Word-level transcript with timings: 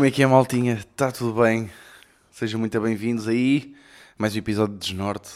Como 0.00 0.08
é 0.08 0.10
que 0.10 0.22
é, 0.22 0.26
maltinha? 0.26 0.76
Está 0.76 1.12
tudo 1.12 1.42
bem? 1.42 1.70
Sejam 2.30 2.58
muito 2.58 2.80
bem-vindos 2.80 3.28
aí. 3.28 3.74
Mais 4.16 4.34
um 4.34 4.38
episódio 4.38 4.72
de 4.72 4.80
Desnorte. 4.80 5.28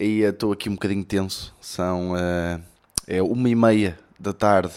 Eh, 0.00 0.28
estou 0.28 0.50
aqui 0.50 0.68
um 0.68 0.72
bocadinho 0.72 1.04
tenso. 1.04 1.54
São 1.60 2.10
uh, 2.10 2.60
é 3.06 3.22
uma 3.22 3.48
e 3.48 3.54
meia 3.54 3.96
da 4.18 4.32
tarde 4.32 4.74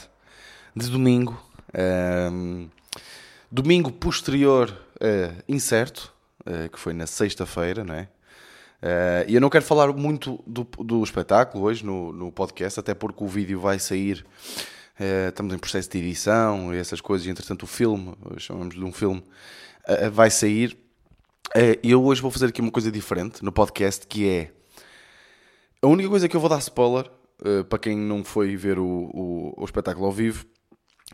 de 0.76 0.88
domingo. 0.88 1.36
Um, 2.32 2.70
domingo 3.52 3.92
posterior 3.92 4.70
uh, 4.70 5.44
incerto, 5.50 6.14
uh, 6.42 6.70
que 6.70 6.80
foi 6.80 6.94
na 6.94 7.08
sexta-feira, 7.08 7.84
não 7.84 7.96
é? 7.96 8.08
E 9.28 9.34
eu 9.34 9.42
não 9.42 9.50
quero 9.50 9.66
falar 9.66 9.92
muito 9.94 10.44
do, 10.46 10.64
do 10.64 11.04
espetáculo 11.04 11.64
hoje 11.64 11.84
no, 11.84 12.14
no 12.14 12.32
podcast, 12.32 12.80
até 12.80 12.94
porque 12.94 13.24
o 13.24 13.28
vídeo 13.28 13.60
vai 13.60 13.80
sair 13.80 14.24
Uh, 14.24 14.81
estamos 15.30 15.54
em 15.54 15.58
processo 15.58 15.90
de 15.90 15.98
edição 15.98 16.74
e 16.74 16.78
essas 16.78 17.02
coisas, 17.02 17.28
e 17.28 17.30
entretanto 17.30 17.64
o 17.64 17.68
filme, 17.68 18.16
chamamos 18.38 18.76
de 18.76 18.84
um 18.84 18.92
filme, 18.92 19.24
uh, 19.88 20.12
vai 20.12 20.30
sair. 20.30 20.78
Eu 21.84 22.04
hoje 22.04 22.22
vou 22.22 22.32
fazer 22.32 22.48
aqui 22.48 22.62
uma 22.62 22.72
coisa 22.72 22.92
diferente 22.92 23.44
no 23.44 23.52
podcast, 23.52 24.08
que 24.08 24.28
é 24.30 24.52
a 25.82 25.88
única 25.88 26.08
coisa 26.08 26.30
que 26.30 26.36
eu 26.36 26.40
vou 26.40 26.50
dar 26.50 26.60
spoiler, 26.60 27.10
para 27.68 27.80
quem 27.80 27.98
não 27.98 28.24
foi 28.24 28.56
ver 28.56 28.78
o, 28.78 28.86
o, 28.86 29.54
o, 29.58 29.66
espetáculo 29.66 30.06
ao 30.06 30.12
vivo, 30.12 30.46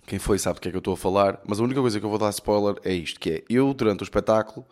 quem 0.05 0.19
foi 0.19 0.37
sabe 0.37 0.55
do 0.55 0.61
que 0.61 0.67
é 0.67 0.71
que 0.71 0.77
eu 0.77 0.79
estou 0.79 0.93
a 0.93 0.97
falar, 0.97 1.41
mas 1.47 1.59
a 1.59 1.63
única 1.63 1.79
coisa 1.79 1.99
que 1.99 2.05
eu 2.05 2.09
vou 2.09 2.19
dar 2.19 2.29
spoiler 2.29 2.75
é 2.83 2.93
isto, 2.93 3.19
que 3.19 3.29
é, 3.31 3.43
eu 3.49 3.73
durante 3.73 4.01
o 4.01 4.03
espetáculo 4.03 4.65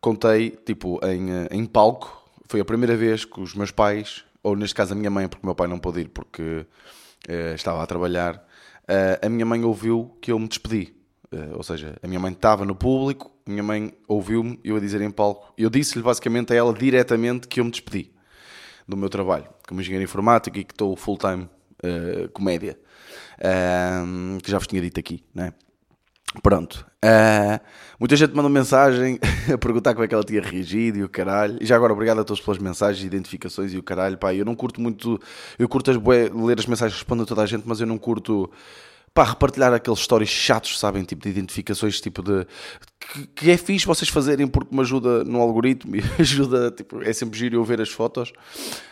contei, 0.00 0.50
tipo, 0.50 1.00
em, 1.04 1.28
em 1.50 1.66
palco, 1.66 2.30
foi 2.46 2.60
a 2.60 2.64
primeira 2.64 2.96
vez 2.96 3.24
que 3.24 3.40
os 3.40 3.54
meus 3.54 3.70
pais, 3.70 4.24
ou 4.42 4.54
neste 4.54 4.74
caso 4.74 4.92
a 4.92 4.96
minha 4.96 5.10
mãe, 5.10 5.28
porque 5.28 5.42
o 5.42 5.46
meu 5.46 5.54
pai 5.54 5.66
não 5.66 5.78
pôde 5.78 6.02
ir 6.02 6.08
porque 6.10 6.66
uh, 7.28 7.54
estava 7.54 7.82
a 7.82 7.86
trabalhar, 7.86 8.36
uh, 8.36 9.26
a 9.26 9.28
minha 9.28 9.46
mãe 9.46 9.64
ouviu 9.64 10.16
que 10.20 10.32
eu 10.32 10.38
me 10.38 10.48
despedi. 10.48 10.94
Uh, 11.32 11.56
ou 11.56 11.62
seja, 11.62 11.96
a 12.02 12.06
minha 12.06 12.20
mãe 12.20 12.32
estava 12.32 12.64
no 12.64 12.74
público, 12.74 13.32
a 13.46 13.50
minha 13.50 13.62
mãe 13.62 13.92
ouviu-me, 14.06 14.58
eu 14.62 14.76
a 14.76 14.80
dizer 14.80 15.00
em 15.00 15.10
palco. 15.10 15.52
Eu 15.58 15.68
disse-lhe 15.68 16.02
basicamente 16.02 16.52
a 16.52 16.56
ela 16.56 16.72
diretamente 16.72 17.48
que 17.48 17.60
eu 17.60 17.64
me 17.64 17.70
despedi 17.70 18.12
do 18.86 18.96
meu 18.96 19.08
trabalho 19.08 19.48
como 19.66 19.80
engenheiro 19.80 20.04
informático 20.04 20.58
e 20.58 20.64
que 20.64 20.72
estou 20.72 20.94
full-time 20.96 21.48
comédia. 22.32 22.78
que 24.42 24.50
já 24.50 24.58
vos 24.58 24.68
tinha 24.68 24.80
dito 24.80 25.00
aqui, 25.00 25.24
não 25.34 25.44
é? 25.44 25.52
Pronto. 26.40 26.86
Uh, 27.06 27.60
muita 28.00 28.16
gente 28.16 28.34
mandou 28.34 28.50
mensagem 28.50 29.18
a 29.52 29.56
perguntar 29.56 29.94
como 29.94 30.04
é 30.04 30.08
que 30.08 30.14
ela 30.14 30.24
tinha 30.24 30.42
reagido 30.42 30.98
e 30.98 31.04
o 31.04 31.08
caralho. 31.08 31.56
E 31.60 31.66
já 31.66 31.76
agora, 31.76 31.92
obrigado 31.92 32.20
a 32.20 32.24
todos 32.24 32.42
pelas 32.42 32.58
mensagens, 32.58 33.04
identificações 33.04 33.72
e 33.72 33.78
o 33.78 33.82
caralho. 33.82 34.18
Pá, 34.18 34.34
eu 34.34 34.44
não 34.44 34.54
curto 34.54 34.80
muito. 34.80 35.20
Eu 35.58 35.68
curto 35.68 35.90
as 35.90 35.96
bué, 35.96 36.28
ler 36.34 36.58
as 36.58 36.66
mensagens, 36.66 36.98
respondo 36.98 37.22
a 37.22 37.26
toda 37.26 37.42
a 37.42 37.46
gente, 37.46 37.62
mas 37.66 37.80
eu 37.80 37.86
não 37.86 37.96
curto. 37.96 38.50
Pá, 39.14 39.24
repartilhar 39.24 39.72
aqueles 39.72 40.00
stories 40.00 40.28
chatos, 40.28 40.78
sabem? 40.78 41.02
Tipo 41.02 41.22
de 41.22 41.30
identificações, 41.30 42.00
tipo 42.00 42.22
de. 42.22 42.46
Que, 42.98 43.26
que 43.28 43.50
é 43.50 43.56
fixe 43.56 43.86
vocês 43.86 44.10
fazerem 44.10 44.46
porque 44.46 44.74
me 44.74 44.82
ajuda 44.82 45.24
no 45.24 45.40
algoritmo 45.40 45.96
e 45.96 46.02
ajuda. 46.20 46.70
Tipo, 46.72 47.02
é 47.02 47.12
sempre 47.12 47.38
giro 47.38 47.56
eu 47.56 47.64
ver 47.64 47.80
as 47.80 47.88
fotos. 47.88 48.32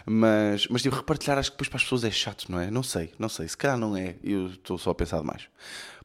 Mas, 0.06 0.66
mas 0.68 0.82
tipo, 0.82 0.96
repartilhar 0.96 1.36
acho 1.36 1.50
que 1.50 1.56
depois 1.56 1.68
para 1.68 1.76
as 1.78 1.82
pessoas 1.82 2.04
é 2.04 2.10
chato, 2.10 2.46
não 2.48 2.60
é? 2.60 2.70
Não 2.70 2.82
sei, 2.82 3.12
não 3.18 3.28
sei. 3.28 3.48
Se 3.48 3.56
calhar 3.56 3.76
não 3.76 3.96
é. 3.96 4.14
Eu 4.22 4.46
estou 4.46 4.78
só 4.78 4.90
a 4.90 4.94
pensar 4.94 5.18
demais. 5.18 5.42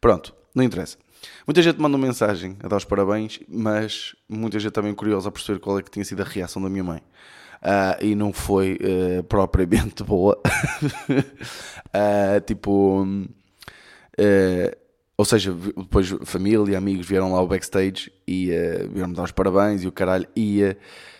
Pronto, 0.01 0.33
não 0.53 0.63
interessa. 0.63 0.97
Muita 1.45 1.61
gente 1.61 1.79
mandou 1.79 1.99
mensagem 1.99 2.57
a 2.61 2.67
dar 2.67 2.77
os 2.77 2.85
parabéns, 2.85 3.39
mas 3.47 4.15
muita 4.27 4.59
gente 4.59 4.71
também 4.71 4.93
curiosa 4.93 5.29
a 5.29 5.31
perceber 5.31 5.59
qual 5.59 5.79
é 5.79 5.81
que 5.81 5.91
tinha 5.91 6.05
sido 6.05 6.21
a 6.21 6.25
reação 6.25 6.61
da 6.61 6.69
minha 6.69 6.83
mãe. 6.83 7.01
Uh, 7.61 8.05
e 8.05 8.15
não 8.15 8.31
foi 8.31 8.79
uh, 8.81 9.23
propriamente 9.23 10.03
boa. 10.05 10.39
uh, 11.11 12.41
tipo, 12.45 13.05
ou 15.17 15.25
seja, 15.25 15.53
depois 15.53 16.09
família 16.23 16.71
e 16.71 16.75
amigos 16.75 17.05
vieram 17.05 17.33
lá 17.33 17.39
ao 17.39 17.47
backstage 17.47 18.11
e 18.27 18.51
vieram-me 18.91 19.15
dar 19.15 19.23
os 19.23 19.31
parabéns 19.31 19.83
e 19.83 19.87
o 19.87 19.91
caralho. 19.91 20.27
E 20.35 20.75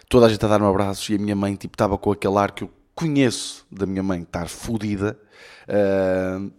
toda 0.08 0.26
a 0.26 0.30
gente 0.30 0.44
a 0.46 0.48
dar-me 0.48 0.66
abraços 0.66 1.10
e 1.10 1.16
a 1.16 1.18
minha 1.18 1.36
mãe 1.36 1.56
tipo 1.56 1.76
estava 1.76 1.98
com 1.98 2.12
aquele 2.12 2.38
ar 2.38 2.52
que 2.52 2.64
eu 2.64 2.72
conheço 2.96 3.66
da 3.72 3.86
minha 3.86 4.04
mãe 4.04 4.22
estar 4.22 4.48
fodida. 4.48 5.18
Uh, 5.68 6.52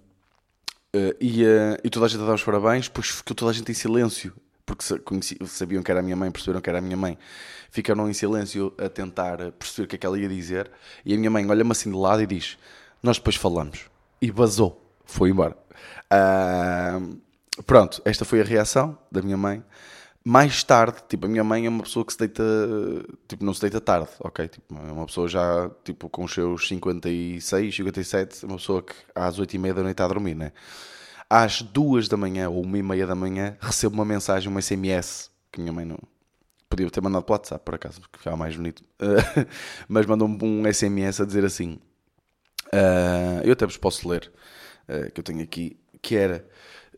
Uh, 0.95 1.15
e, 1.21 1.45
uh, 1.45 1.79
e 1.85 1.91
toda 1.91 2.07
a 2.07 2.09
gente 2.09 2.23
a 2.23 2.27
dar 2.27 2.35
os 2.35 2.43
parabéns, 2.43 2.89
depois 2.89 3.09
ficou 3.09 3.35
toda 3.35 3.51
a 3.51 3.55
gente 3.55 3.71
em 3.71 3.75
silêncio, 3.75 4.33
porque 4.67 4.99
conheci, 5.01 5.39
sabiam 5.47 5.83
que 5.83 5.91
era 5.91 6.01
a 6.01 6.03
minha 6.03 6.17
mãe, 6.17 6.31
perceberam 6.31 6.61
que 6.61 6.69
era 6.69 6.79
a 6.79 6.83
minha 6.83 6.97
mãe. 6.97 7.17
Ficaram 7.71 8.09
em 8.09 8.13
silêncio 8.13 8.73
a 8.77 8.89
tentar 8.89 9.39
perceber 9.53 9.85
o 9.85 9.89
que 9.89 9.97
é 9.97 9.99
que 9.99 10.07
ela 10.07 10.19
ia 10.19 10.29
dizer. 10.29 10.71
E 11.05 11.15
a 11.15 11.17
minha 11.17 11.31
mãe 11.31 11.49
olha-me 11.49 11.71
assim 11.71 11.91
de 11.91 11.97
lado 11.97 12.23
e 12.23 12.27
diz: 12.27 12.59
Nós 13.03 13.19
depois 13.19 13.37
falamos. 13.37 13.87
E 14.21 14.31
vazou, 14.31 14.85
foi 15.05 15.31
embora. 15.31 15.57
Uh, 16.13 17.21
pronto, 17.63 18.03
esta 18.05 18.25
foi 18.25 18.41
a 18.41 18.45
reação 18.45 18.99
da 19.11 19.23
minha 19.23 19.37
mãe 19.37 19.63
mais 20.25 20.63
tarde, 20.63 20.99
tipo, 21.09 21.27
a 21.27 21.29
minha 21.29 21.43
mãe 21.43 21.65
é 21.65 21.69
uma 21.69 21.83
pessoa 21.83 22.05
que 22.05 22.13
se 22.13 22.19
deita, 22.19 22.43
tipo, 23.27 23.45
não 23.45 23.55
se 23.55 23.61
deita 23.63 23.81
tarde, 23.81 24.11
ok? 24.21 24.49
Tipo, 24.49 24.75
é 24.77 24.93
uma 24.93 25.07
pessoa 25.07 25.27
já, 25.27 25.71
tipo, 25.83 26.11
com 26.11 26.25
os 26.25 26.33
seus 26.33 26.69
56, 26.69 27.75
57, 27.75 28.45
uma 28.45 28.57
pessoa 28.57 28.83
que 28.83 28.95
às 29.15 29.39
8 29.39 29.55
e 29.55 29.59
meia 29.59 29.75
da 29.75 29.83
noite 29.83 29.95
está 29.95 30.05
a 30.05 30.09
dormir, 30.09 30.35
né? 30.35 30.53
Às 31.29 31.63
2 31.63 32.09
da 32.09 32.17
manhã 32.17 32.51
ou 32.51 32.65
1 32.67 32.77
e 32.77 32.83
meia 32.83 33.07
da 33.07 33.15
manhã 33.15 33.57
recebo 33.61 33.95
uma 33.95 34.05
mensagem, 34.05 34.53
um 34.53 34.61
SMS, 34.61 35.31
que 35.51 35.61
minha 35.61 35.73
mãe 35.73 35.85
não... 35.85 35.99
Podia 36.69 36.89
ter 36.91 37.01
mandado 37.01 37.25
para 37.25 37.33
o 37.33 37.35
WhatsApp, 37.35 37.65
por 37.65 37.75
acaso, 37.75 38.01
porque 38.01 38.19
ficava 38.19 38.37
mais 38.37 38.55
bonito. 38.55 38.85
mas 39.89 40.07
mandou-me 40.07 40.39
um 40.43 40.73
SMS 40.73 41.21
a 41.21 41.25
dizer 41.25 41.45
assim... 41.45 41.79
Uh, 42.67 43.43
eu 43.43 43.53
até 43.55 43.67
vos 43.67 43.77
posso 43.77 44.09
ler, 44.09 44.31
uh, 44.89 45.11
que 45.11 45.19
eu 45.19 45.25
tenho 45.25 45.43
aqui, 45.43 45.77
que 46.03 46.15
era... 46.15 46.47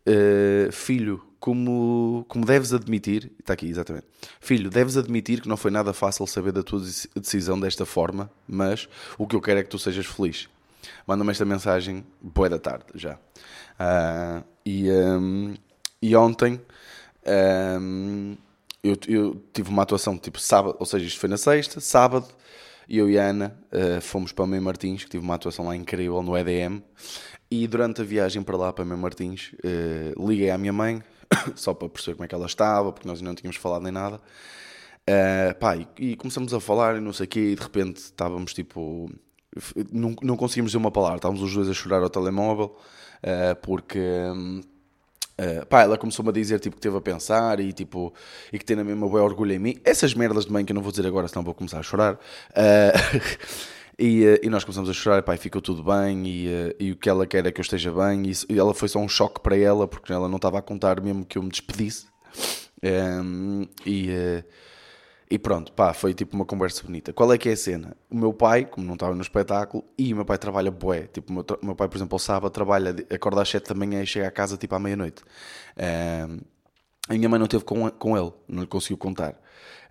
Uh, 0.06 0.72
filho, 0.72 1.31
como, 1.42 2.24
como 2.28 2.46
deves 2.46 2.72
admitir, 2.72 3.32
está 3.40 3.54
aqui 3.54 3.66
exatamente, 3.68 4.06
filho, 4.40 4.70
deves 4.70 4.96
admitir 4.96 5.40
que 5.40 5.48
não 5.48 5.56
foi 5.56 5.72
nada 5.72 5.92
fácil 5.92 6.24
saber 6.24 6.52
da 6.52 6.62
tua 6.62 6.80
decisão 7.16 7.58
desta 7.58 7.84
forma, 7.84 8.30
mas 8.46 8.88
o 9.18 9.26
que 9.26 9.34
eu 9.34 9.40
quero 9.40 9.58
é 9.58 9.64
que 9.64 9.68
tu 9.68 9.76
sejas 9.76 10.06
feliz. 10.06 10.48
Manda-me 11.04 11.32
esta 11.32 11.44
mensagem, 11.44 12.06
boa 12.20 12.48
da 12.48 12.60
tarde 12.60 12.84
já. 12.94 13.14
Uh, 13.14 14.44
e, 14.64 14.88
um, 14.88 15.54
e 16.00 16.14
ontem 16.14 16.60
um, 17.80 18.36
eu, 18.80 18.96
eu, 19.08 19.42
tive 19.52 19.68
uma 19.68 19.82
atuação 19.82 20.16
tipo 20.16 20.38
sábado, 20.38 20.76
ou 20.78 20.86
seja, 20.86 21.04
isto 21.04 21.18
foi 21.18 21.28
na 21.28 21.36
sexta, 21.36 21.80
sábado, 21.80 22.28
eu 22.88 23.10
e 23.10 23.18
a 23.18 23.24
Ana 23.24 23.58
uh, 23.72 24.00
fomos 24.00 24.30
para 24.30 24.44
o 24.44 24.46
Meio 24.46 24.62
Martins, 24.62 25.02
que 25.02 25.10
tive 25.10 25.24
uma 25.24 25.34
atuação 25.34 25.66
lá 25.66 25.74
incrível 25.74 26.22
no 26.22 26.38
EDM. 26.38 26.80
E 27.50 27.66
durante 27.66 28.00
a 28.00 28.04
viagem 28.04 28.44
para 28.44 28.56
lá, 28.56 28.72
para 28.72 28.84
Meio 28.84 28.98
Martins, 28.98 29.52
uh, 29.64 30.24
liguei 30.24 30.48
à 30.48 30.56
minha 30.56 30.72
mãe, 30.72 31.02
só 31.56 31.74
para 31.74 31.88
perceber 31.88 32.16
como 32.16 32.24
é 32.24 32.28
que 32.28 32.34
ela 32.34 32.46
estava, 32.46 32.92
porque 32.92 33.08
nós 33.08 33.20
não 33.20 33.34
tínhamos 33.34 33.56
falado 33.56 33.82
nem 33.82 33.92
nada. 33.92 34.20
Uh, 35.08 35.58
pá, 35.58 35.76
e, 35.76 35.88
e, 35.98 36.16
começamos 36.16 36.54
a 36.54 36.60
falar 36.60 36.96
e 36.96 37.00
não 37.00 37.12
sei 37.12 37.26
o 37.26 37.28
quê, 37.28 37.40
e 37.40 37.54
de 37.56 37.62
repente 37.62 37.96
estávamos 37.96 38.54
tipo. 38.54 39.10
Não, 39.92 40.14
não 40.22 40.36
conseguimos 40.36 40.70
dizer 40.70 40.78
uma 40.78 40.90
palavra, 40.90 41.16
estávamos 41.16 41.42
os 41.42 41.52
dois 41.52 41.68
a 41.68 41.74
chorar 41.74 42.02
ao 42.02 42.10
telemóvel, 42.10 42.76
uh, 43.18 43.56
porque. 43.62 43.98
Uh, 43.98 45.66
pá, 45.66 45.82
ela 45.82 45.98
começou-me 45.98 46.28
a 46.28 46.32
dizer 46.32 46.60
tipo, 46.60 46.76
que 46.76 46.82
teve 46.82 46.96
a 46.96 47.00
pensar 47.00 47.58
e, 47.58 47.72
tipo, 47.72 48.14
e 48.52 48.58
que 48.58 48.64
tem 48.64 48.76
na 48.76 48.84
mesma 48.84 49.08
boa 49.08 49.22
orgulho 49.22 49.52
em 49.52 49.58
mim. 49.58 49.80
Essas 49.84 50.14
merdas 50.14 50.46
de 50.46 50.52
mãe 50.52 50.64
que 50.64 50.72
eu 50.72 50.74
não 50.74 50.82
vou 50.82 50.92
dizer 50.92 51.06
agora, 51.06 51.26
senão 51.26 51.42
vou 51.42 51.54
começar 51.54 51.80
a 51.80 51.82
chorar. 51.82 52.14
Uh, 52.14 52.20
E, 54.02 54.24
eh, 54.26 54.40
e, 54.42 54.50
nós 54.50 54.64
começamos 54.64 54.90
a 54.90 54.92
chorar, 54.92 55.22
pai, 55.22 55.36
ficou 55.36 55.62
tudo 55.62 55.84
bem 55.84 56.26
e, 56.26 56.48
eh, 56.48 56.76
e, 56.80 56.90
o 56.90 56.96
que 56.96 57.08
ela 57.08 57.24
quer 57.24 57.46
é 57.46 57.52
que 57.52 57.60
eu 57.60 57.62
esteja 57.62 57.92
bem. 57.92 58.24
E, 58.26 58.32
e, 58.52 58.58
ela 58.58 58.74
foi 58.74 58.88
só 58.88 58.98
um 58.98 59.08
choque 59.08 59.38
para 59.40 59.56
ela, 59.56 59.86
porque 59.86 60.12
ela 60.12 60.28
não 60.28 60.36
estava 60.36 60.58
a 60.58 60.62
contar 60.62 61.00
mesmo 61.00 61.24
que 61.24 61.38
eu 61.38 61.42
me 61.42 61.50
despedisse. 61.50 62.06
Um, 62.82 63.64
e, 63.86 64.10
eh, 64.10 64.44
e 65.30 65.38
pronto, 65.38 65.72
pá, 65.72 65.94
foi 65.94 66.14
tipo 66.14 66.34
uma 66.34 66.44
conversa 66.44 66.82
bonita. 66.82 67.12
Qual 67.12 67.32
é 67.32 67.38
que 67.38 67.48
é 67.48 67.52
a 67.52 67.56
cena? 67.56 67.96
O 68.10 68.16
meu 68.16 68.32
pai, 68.32 68.64
como 68.64 68.84
não 68.84 68.94
estava 68.94 69.14
no 69.14 69.22
espetáculo, 69.22 69.84
e 69.96 70.12
o 70.12 70.16
meu 70.16 70.24
pai 70.24 70.36
trabalha 70.36 70.72
bué. 70.72 71.02
Tipo, 71.02 71.30
o 71.30 71.34
meu, 71.36 71.46
meu 71.62 71.76
pai, 71.76 71.86
por 71.86 71.96
exemplo, 71.96 72.16
ao 72.16 72.18
sábado 72.18 72.50
trabalha, 72.50 72.96
acorda 73.08 73.40
às 73.40 73.48
7 73.50 73.68
da 73.68 73.74
manhã 73.76 74.02
e 74.02 74.06
chega 74.06 74.26
a 74.26 74.32
casa 74.32 74.56
tipo 74.56 74.74
à 74.74 74.80
meia-noite. 74.80 75.22
Um, 76.28 76.40
a 77.08 77.14
minha 77.14 77.28
mãe 77.28 77.38
não 77.38 77.46
teve 77.46 77.62
com, 77.62 77.88
com 77.88 78.18
ele, 78.18 78.32
não 78.48 78.62
lhe 78.62 78.68
conseguiu 78.68 78.96
contar. 78.96 79.40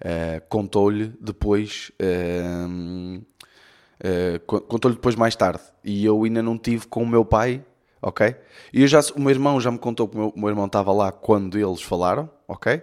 Uh, 0.02 0.42
Contou-lhe 0.50 1.14
depois. 1.22 1.94
Uh, 1.98 3.24
Uh, 4.03 4.39
Contou-lhe 4.39 4.95
depois 4.95 5.15
mais 5.15 5.36
tarde. 5.36 5.62
E 5.83 6.03
eu 6.03 6.24
ainda 6.24 6.42
não 6.42 6.57
tive 6.57 6.88
com 6.88 7.03
o 7.03 7.07
meu 7.07 7.24
pai, 7.24 7.63
ok? 8.01 8.36
E 8.74 8.81
eu 8.81 8.88
já, 8.88 9.00
o 9.15 9.19
meu 9.19 9.30
irmão 9.30 9.62
já 9.62 9.71
me 9.71 9.77
contou 9.77 10.07
que 10.07 10.15
o 10.15 10.19
meu, 10.19 10.33
meu 10.36 10.50
irmão 10.50 10.65
estava 10.65 10.92
lá 10.92 11.12
quando 11.12 11.57
eles 11.57 11.81
falaram, 11.81 12.30
ok? 12.48 12.81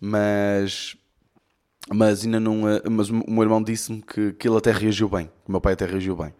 Mas, 0.00 0.96
mas 1.92 2.24
ainda 2.24 2.40
não. 2.40 2.68
Eh, 2.68 2.82
mas 2.90 3.10
o 3.10 3.14
meu 3.28 3.42
irmão 3.42 3.62
disse-me 3.62 4.00
que, 4.00 4.32
que 4.32 4.48
ele 4.48 4.56
até 4.56 4.72
reagiu 4.72 5.08
bem, 5.08 5.26
que 5.26 5.48
o 5.48 5.52
meu 5.52 5.60
pai 5.60 5.74
até 5.74 5.84
reagiu 5.84 6.16
bem. 6.16 6.32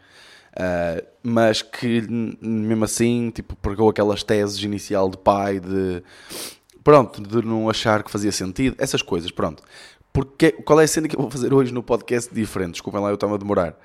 Uh, 0.59 1.07
mas 1.23 1.63
que 1.63 2.01
mesmo 2.41 2.85
assim, 2.85 3.31
tipo, 3.31 3.55
pegou 3.57 3.91
aquelas 3.91 4.23
teses 4.23 4.59
inicial 4.63 5.09
de 5.09 5.19
pai, 5.19 5.61
de 5.61 6.03
pronto, 6.83 7.23
de 7.23 7.47
não 7.47 7.69
achar 7.69 8.03
que 8.03 8.11
fazia 8.11 8.33
sentido, 8.33 8.75
essas 8.79 9.03
coisas, 9.03 9.31
pronto. 9.31 9.63
Porque, 10.19 10.51
qual 10.51 10.81
é 10.81 10.85
a 10.85 10.89
cena 10.89 11.07
que 11.07 11.15
eu 11.15 11.21
vou 11.21 11.31
fazer 11.31 11.55
hoje 11.55 11.73
no 11.73 11.81
podcast 11.81 12.35
diferente? 12.35 12.73
Desculpem 12.73 13.01
lá, 13.01 13.09
eu 13.09 13.15
estava 13.15 13.37
a 13.37 13.39
demorar. 13.39 13.79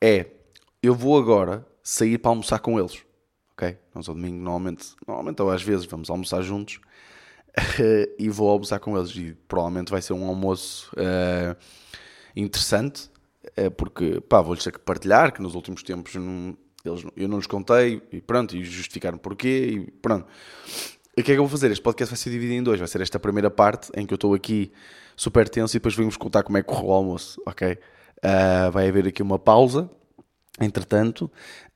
É, 0.00 0.26
eu 0.82 0.92
vou 0.92 1.16
agora 1.16 1.64
sair 1.84 2.18
para 2.18 2.32
almoçar 2.32 2.58
com 2.58 2.80
eles. 2.80 3.00
Ok? 3.52 3.78
Nós 3.94 4.06
domingo, 4.06 4.42
normalmente, 4.42 4.88
normalmente 5.06 5.40
ou 5.40 5.48
às 5.48 5.62
vezes, 5.62 5.86
vamos 5.86 6.10
almoçar 6.10 6.42
juntos. 6.42 6.80
e 8.18 8.28
vou 8.28 8.50
almoçar 8.50 8.80
com 8.80 8.98
eles. 8.98 9.14
E 9.14 9.36
provavelmente 9.46 9.92
vai 9.92 10.02
ser 10.02 10.14
um 10.14 10.26
almoço 10.26 10.90
uh, 10.96 11.56
interessante, 12.34 13.08
uh, 13.56 13.70
porque 13.70 14.20
pá, 14.22 14.42
vou-lhes 14.42 14.64
ter 14.64 14.72
que 14.72 14.80
partilhar 14.80 15.32
que 15.32 15.40
nos 15.40 15.54
últimos 15.54 15.84
tempos 15.84 16.12
não, 16.16 16.58
eles, 16.84 17.04
eu 17.16 17.28
não 17.28 17.36
lhes 17.36 17.46
contei 17.46 18.02
e 18.10 18.20
pronto, 18.20 18.56
e 18.56 18.64
justificaram 18.64 19.16
porquê 19.16 19.68
e 19.70 19.90
pronto. 19.92 20.26
O 21.18 21.22
que 21.22 21.32
é 21.32 21.34
que 21.34 21.40
eu 21.40 21.42
vou 21.44 21.48
fazer? 21.48 21.68
Este 21.72 21.82
podcast 21.82 22.14
vai 22.14 22.16
ser 22.16 22.30
dividido 22.30 22.54
em 22.54 22.62
dois. 22.62 22.78
Vai 22.78 22.86
ser 22.86 23.00
esta 23.00 23.18
primeira 23.18 23.50
parte 23.50 23.90
em 23.96 24.06
que 24.06 24.14
eu 24.14 24.14
estou 24.14 24.34
aqui 24.34 24.70
super 25.16 25.48
tenso 25.48 25.76
e 25.76 25.80
depois 25.80 25.96
vamos 25.96 26.16
contar 26.16 26.44
como 26.44 26.56
é 26.58 26.62
que 26.62 26.68
correu 26.68 26.86
o 26.86 26.92
almoço, 26.92 27.42
ok? 27.44 27.72
Uh, 27.72 28.70
vai 28.70 28.88
haver 28.88 29.08
aqui 29.08 29.20
uma 29.20 29.36
pausa. 29.36 29.90
Entretanto, 30.60 31.22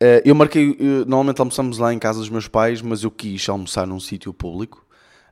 uh, 0.00 0.22
eu 0.24 0.32
marquei. 0.36 0.76
Eu, 0.78 1.04
normalmente 1.06 1.40
almoçamos 1.40 1.78
lá 1.78 1.92
em 1.92 1.98
casa 1.98 2.20
dos 2.20 2.28
meus 2.28 2.46
pais, 2.46 2.80
mas 2.80 3.02
eu 3.02 3.10
quis 3.10 3.48
almoçar 3.48 3.84
num 3.84 3.98
sítio 3.98 4.32
público. 4.32 4.86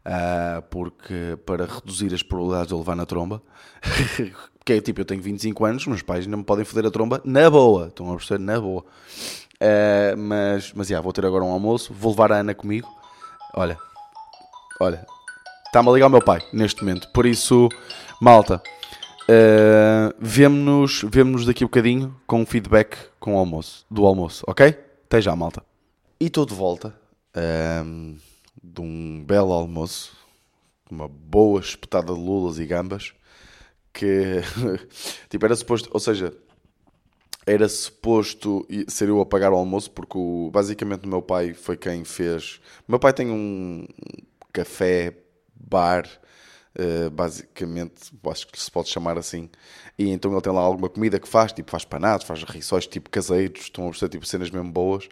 Uh, 0.04 0.60
porque 0.70 1.38
para 1.46 1.64
reduzir 1.64 2.12
as 2.12 2.20
probabilidades 2.20 2.66
de 2.66 2.74
eu 2.74 2.78
levar 2.78 2.96
na 2.96 3.06
tromba, 3.06 3.40
porque 4.58 4.72
é 4.72 4.80
tipo, 4.80 5.02
eu 5.02 5.04
tenho 5.04 5.22
25 5.22 5.64
anos, 5.64 5.86
meus 5.86 6.02
pais 6.02 6.26
não 6.26 6.38
me 6.38 6.44
podem 6.44 6.64
foder 6.64 6.86
a 6.86 6.90
tromba 6.90 7.20
na 7.24 7.48
boa, 7.48 7.86
estão 7.86 8.10
a 8.10 8.16
perceber? 8.16 8.42
Na 8.42 8.60
boa. 8.60 8.84
Mas, 10.18 10.72
mas, 10.74 10.88
yeah, 10.88 11.00
vou 11.00 11.12
ter 11.12 11.24
agora 11.24 11.44
um 11.44 11.52
almoço, 11.52 11.94
vou 11.94 12.10
levar 12.10 12.32
a 12.32 12.38
Ana 12.38 12.54
comigo. 12.54 12.88
Olha, 13.54 13.78
olha, 14.80 15.06
está-me 15.66 15.90
a 15.90 15.92
ligar 15.92 16.06
o 16.06 16.10
meu 16.10 16.22
pai 16.22 16.42
neste 16.52 16.82
momento. 16.82 17.08
Por 17.12 17.26
isso, 17.26 17.68
malta, 18.20 18.62
uh, 19.28 20.14
vemo-nos 20.18 21.02
vemo 21.02 21.44
daqui 21.44 21.62
a 21.62 21.66
um 21.66 21.68
bocadinho 21.68 22.16
com 22.26 22.40
um 22.40 22.46
feedback 22.46 22.96
com 23.20 23.34
o 23.34 23.38
almoço, 23.38 23.84
do 23.90 24.06
almoço, 24.06 24.42
ok? 24.48 24.68
Até 25.04 25.20
já, 25.20 25.36
malta. 25.36 25.62
E 26.18 26.26
estou 26.26 26.46
de 26.46 26.54
volta 26.54 26.94
um, 27.84 28.16
de 28.62 28.80
um 28.80 29.22
belo 29.24 29.52
almoço, 29.52 30.16
uma 30.90 31.06
boa 31.06 31.60
espetada 31.60 32.12
de 32.12 32.18
lulas 32.18 32.58
e 32.58 32.64
gambas, 32.64 33.12
que 33.92 34.40
tipo 35.28 35.44
era 35.44 35.54
suposto, 35.54 35.90
ou 35.92 36.00
seja, 36.00 36.34
era 37.46 37.68
suposto 37.68 38.66
ser 38.88 39.08
eu 39.08 39.20
a 39.20 39.26
pagar 39.26 39.52
o 39.52 39.56
almoço, 39.56 39.90
porque 39.90 40.16
o, 40.16 40.50
basicamente 40.52 41.04
o 41.04 41.08
meu 41.08 41.22
pai 41.22 41.54
foi 41.54 41.76
quem 41.76 42.04
fez. 42.04 42.60
O 42.88 42.92
meu 42.92 42.98
pai 42.98 43.12
tem 43.12 43.30
um 43.30 43.86
café, 44.52 45.14
bar, 45.54 46.06
uh, 46.78 47.10
basicamente, 47.10 48.12
acho 48.28 48.46
que 48.46 48.60
se 48.60 48.70
pode 48.70 48.88
chamar 48.88 49.18
assim. 49.18 49.48
E 49.98 50.10
então 50.10 50.32
ele 50.32 50.40
tem 50.40 50.52
lá 50.52 50.60
alguma 50.60 50.88
comida 50.88 51.18
que 51.18 51.28
faz, 51.28 51.52
tipo 51.52 51.70
faz 51.70 51.84
panados, 51.84 52.26
faz 52.26 52.42
rissóis 52.44 52.86
tipo 52.86 53.10
caseiros, 53.10 53.62
estão 53.62 53.88
a 53.88 54.08
tipo 54.08 54.26
cenas 54.26 54.50
mesmo 54.50 54.70
boas. 54.70 55.08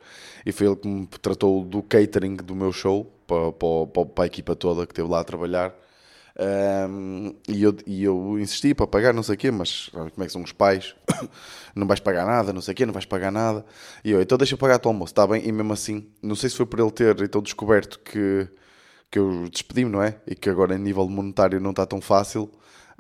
E 0.47 0.53
foi 0.53 0.67
ele 0.67 0.77
que 0.77 0.89
me 0.89 1.07
tratou 1.07 1.65
do 1.65 1.83
catering 1.83 2.37
do 2.37 2.55
meu 2.55 2.73
show 2.73 3.05
para, 3.27 3.53
para, 3.53 4.07
para 4.07 4.25
a 4.25 4.27
equipa 4.27 4.57
toda 4.57 4.87
que 4.87 4.93
esteve 4.93 5.09
lá 5.09 5.21
a 5.21 5.25
trabalhar. 5.25 5.75
Um, 6.41 7.35
e, 7.49 7.65
eu, 7.65 7.77
e 7.85 8.05
eu 8.05 8.39
insisti 8.39 8.73
para 8.73 8.87
pagar, 8.87 9.13
não 9.13 9.25
sei 9.25 9.35
o 9.35 9.39
quê, 9.39 9.51
mas 9.51 9.89
como 9.89 10.23
é 10.23 10.27
que 10.27 10.33
são 10.33 10.43
os 10.43 10.53
pais? 10.53 10.95
não 11.75 11.87
vais 11.87 11.99
pagar 11.99 12.25
nada, 12.25 12.53
não 12.53 12.61
sei 12.61 12.73
o 12.73 12.77
quê, 12.77 12.87
não 12.87 12.93
vais 12.93 13.05
pagar 13.05 13.33
nada. 13.33 13.65
E 14.05 14.13
eu, 14.13 14.23
então 14.23 14.39
deixa 14.39 14.55
eu 14.55 14.59
pagar 14.59 14.81
o 14.85 14.89
almoço, 14.89 15.13
está 15.13 15.27
bem? 15.27 15.47
E 15.47 15.51
mesmo 15.51 15.73
assim, 15.73 16.07
não 16.23 16.37
sei 16.37 16.49
se 16.49 16.57
foi 16.57 16.65
por 16.65 16.79
ele 16.79 16.93
ter 16.93 17.21
então 17.21 17.43
descoberto 17.43 17.99
que, 17.99 18.49
que 19.11 19.19
eu 19.19 19.49
despedi-me, 19.49 19.91
não 19.91 20.03
é? 20.03 20.21
E 20.27 20.35
que 20.35 20.51
agora 20.51 20.75
em 20.75 20.79
nível 20.79 21.09
monetário 21.09 21.61
não 21.61 21.71
está 21.71 21.87
tão 21.87 22.01
fácil, 22.01 22.51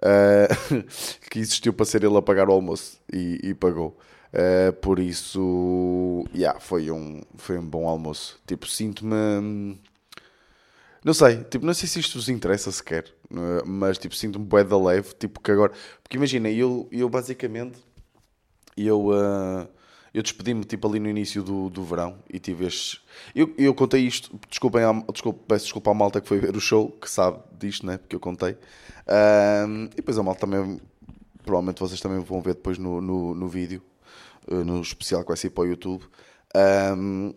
uh, 0.02 0.82
que 1.30 1.40
insistiu 1.40 1.72
para 1.72 1.86
ser 1.86 2.04
ele 2.04 2.16
a 2.16 2.22
pagar 2.22 2.48
o 2.48 2.52
almoço 2.52 3.00
e, 3.12 3.40
e 3.42 3.54
pagou. 3.54 3.98
Uh, 4.32 4.72
por 4.74 4.98
isso, 4.98 6.24
yeah, 6.34 6.60
foi, 6.60 6.90
um, 6.90 7.22
foi 7.36 7.58
um 7.58 7.66
bom 7.66 7.88
almoço. 7.88 8.40
Tipo, 8.46 8.66
sinto-me 8.66 9.78
não 11.04 11.14
sei, 11.14 11.44
tipo, 11.44 11.64
não 11.64 11.72
sei 11.74 11.88
se 11.88 12.00
isto 12.00 12.18
vos 12.18 12.28
interessa 12.28 12.70
sequer, 12.72 13.04
é? 13.30 13.62
mas 13.64 13.98
tipo, 13.98 14.14
sinto-me 14.14 14.44
bué 14.44 14.64
da 14.64 14.78
leve, 14.78 15.14
tipo, 15.14 15.40
que 15.40 15.50
agora... 15.50 15.72
Porque 16.02 16.16
imagina, 16.16 16.50
eu, 16.50 16.88
eu 16.90 17.08
basicamente, 17.08 17.78
eu, 18.76 19.06
uh, 19.08 19.68
eu 20.18 20.22
despedi-me 20.22 20.64
tipo 20.64 20.88
ali 20.88 20.98
no 20.98 21.08
início 21.08 21.42
do, 21.42 21.70
do 21.70 21.84
verão 21.84 22.18
e 22.28 22.40
tive 22.40 22.66
estes... 22.66 23.00
Eu, 23.34 23.54
eu 23.56 23.72
contei 23.72 24.02
isto, 24.02 24.38
desculpem, 24.50 24.82
desculpa, 25.12 25.40
peço 25.46 25.66
desculpa 25.66 25.92
à 25.92 25.94
malta 25.94 26.20
que 26.20 26.26
foi 26.26 26.38
ver 26.38 26.56
o 26.56 26.60
show, 26.60 26.90
que 26.90 27.08
sabe 27.08 27.38
disto, 27.56 27.86
né, 27.86 27.98
porque 27.98 28.16
eu 28.16 28.20
contei. 28.20 28.56
E 29.06 29.96
depois 29.96 30.18
a 30.18 30.22
malta 30.22 30.40
também, 30.40 30.80
provavelmente 31.44 31.80
vocês 31.80 32.00
também 32.00 32.18
vão 32.18 32.40
ver 32.40 32.54
depois 32.54 32.78
no, 32.78 33.00
no, 33.00 33.32
no 33.32 33.48
vídeo, 33.48 33.80
uh, 34.50 34.64
no 34.64 34.80
especial 34.80 35.22
que 35.22 35.28
vai 35.28 35.36
ser 35.36 35.50
para 35.50 35.62
o 35.62 35.66
YouTube. 35.66 36.04
Um, 36.96 37.32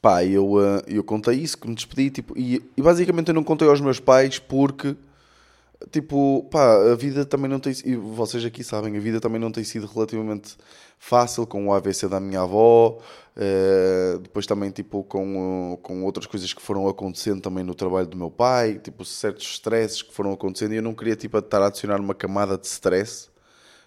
Pá, 0.00 0.24
eu, 0.24 0.52
uh, 0.52 0.82
eu 0.86 1.04
contei 1.04 1.34
isso, 1.34 1.58
que 1.58 1.68
me 1.68 1.74
despedi, 1.74 2.08
tipo, 2.08 2.32
e, 2.34 2.62
e, 2.74 2.80
basicamente 2.80 3.28
eu 3.28 3.34
não 3.34 3.44
contei 3.44 3.68
aos 3.68 3.82
meus 3.82 4.00
pais 4.00 4.38
porque, 4.38 4.96
tipo, 5.90 6.46
pá, 6.50 6.92
a 6.92 6.94
vida 6.94 7.24
também 7.24 7.50
não 7.50 7.58
tem 7.58 7.72
e 7.84 7.96
vocês 7.96 8.44
aqui 8.44 8.62
sabem, 8.62 8.96
a 8.96 9.00
vida 9.00 9.20
também 9.20 9.40
não 9.40 9.50
tem 9.50 9.64
sido 9.64 9.86
relativamente 9.86 10.56
fácil 10.98 11.46
com 11.46 11.68
o 11.68 11.72
AVC 11.72 12.08
da 12.08 12.20
minha 12.20 12.42
avó, 12.42 12.98
uh, 13.36 14.18
depois 14.18 14.46
também, 14.46 14.70
tipo, 14.70 15.02
com, 15.04 15.72
uh, 15.72 15.76
com 15.78 16.04
outras 16.04 16.26
coisas 16.26 16.52
que 16.52 16.60
foram 16.60 16.86
acontecendo 16.88 17.40
também 17.40 17.64
no 17.64 17.74
trabalho 17.74 18.06
do 18.06 18.16
meu 18.16 18.30
pai, 18.30 18.78
tipo, 18.78 19.04
certos 19.04 19.46
stresses 19.46 20.02
que 20.02 20.12
foram 20.12 20.32
acontecendo 20.32 20.74
e 20.74 20.76
eu 20.76 20.82
não 20.82 20.94
queria, 20.94 21.16
tipo, 21.16 21.38
estar 21.38 21.62
a 21.62 21.66
adicionar 21.68 22.00
uma 22.00 22.14
camada 22.14 22.58
de 22.58 22.66
stress, 22.66 23.30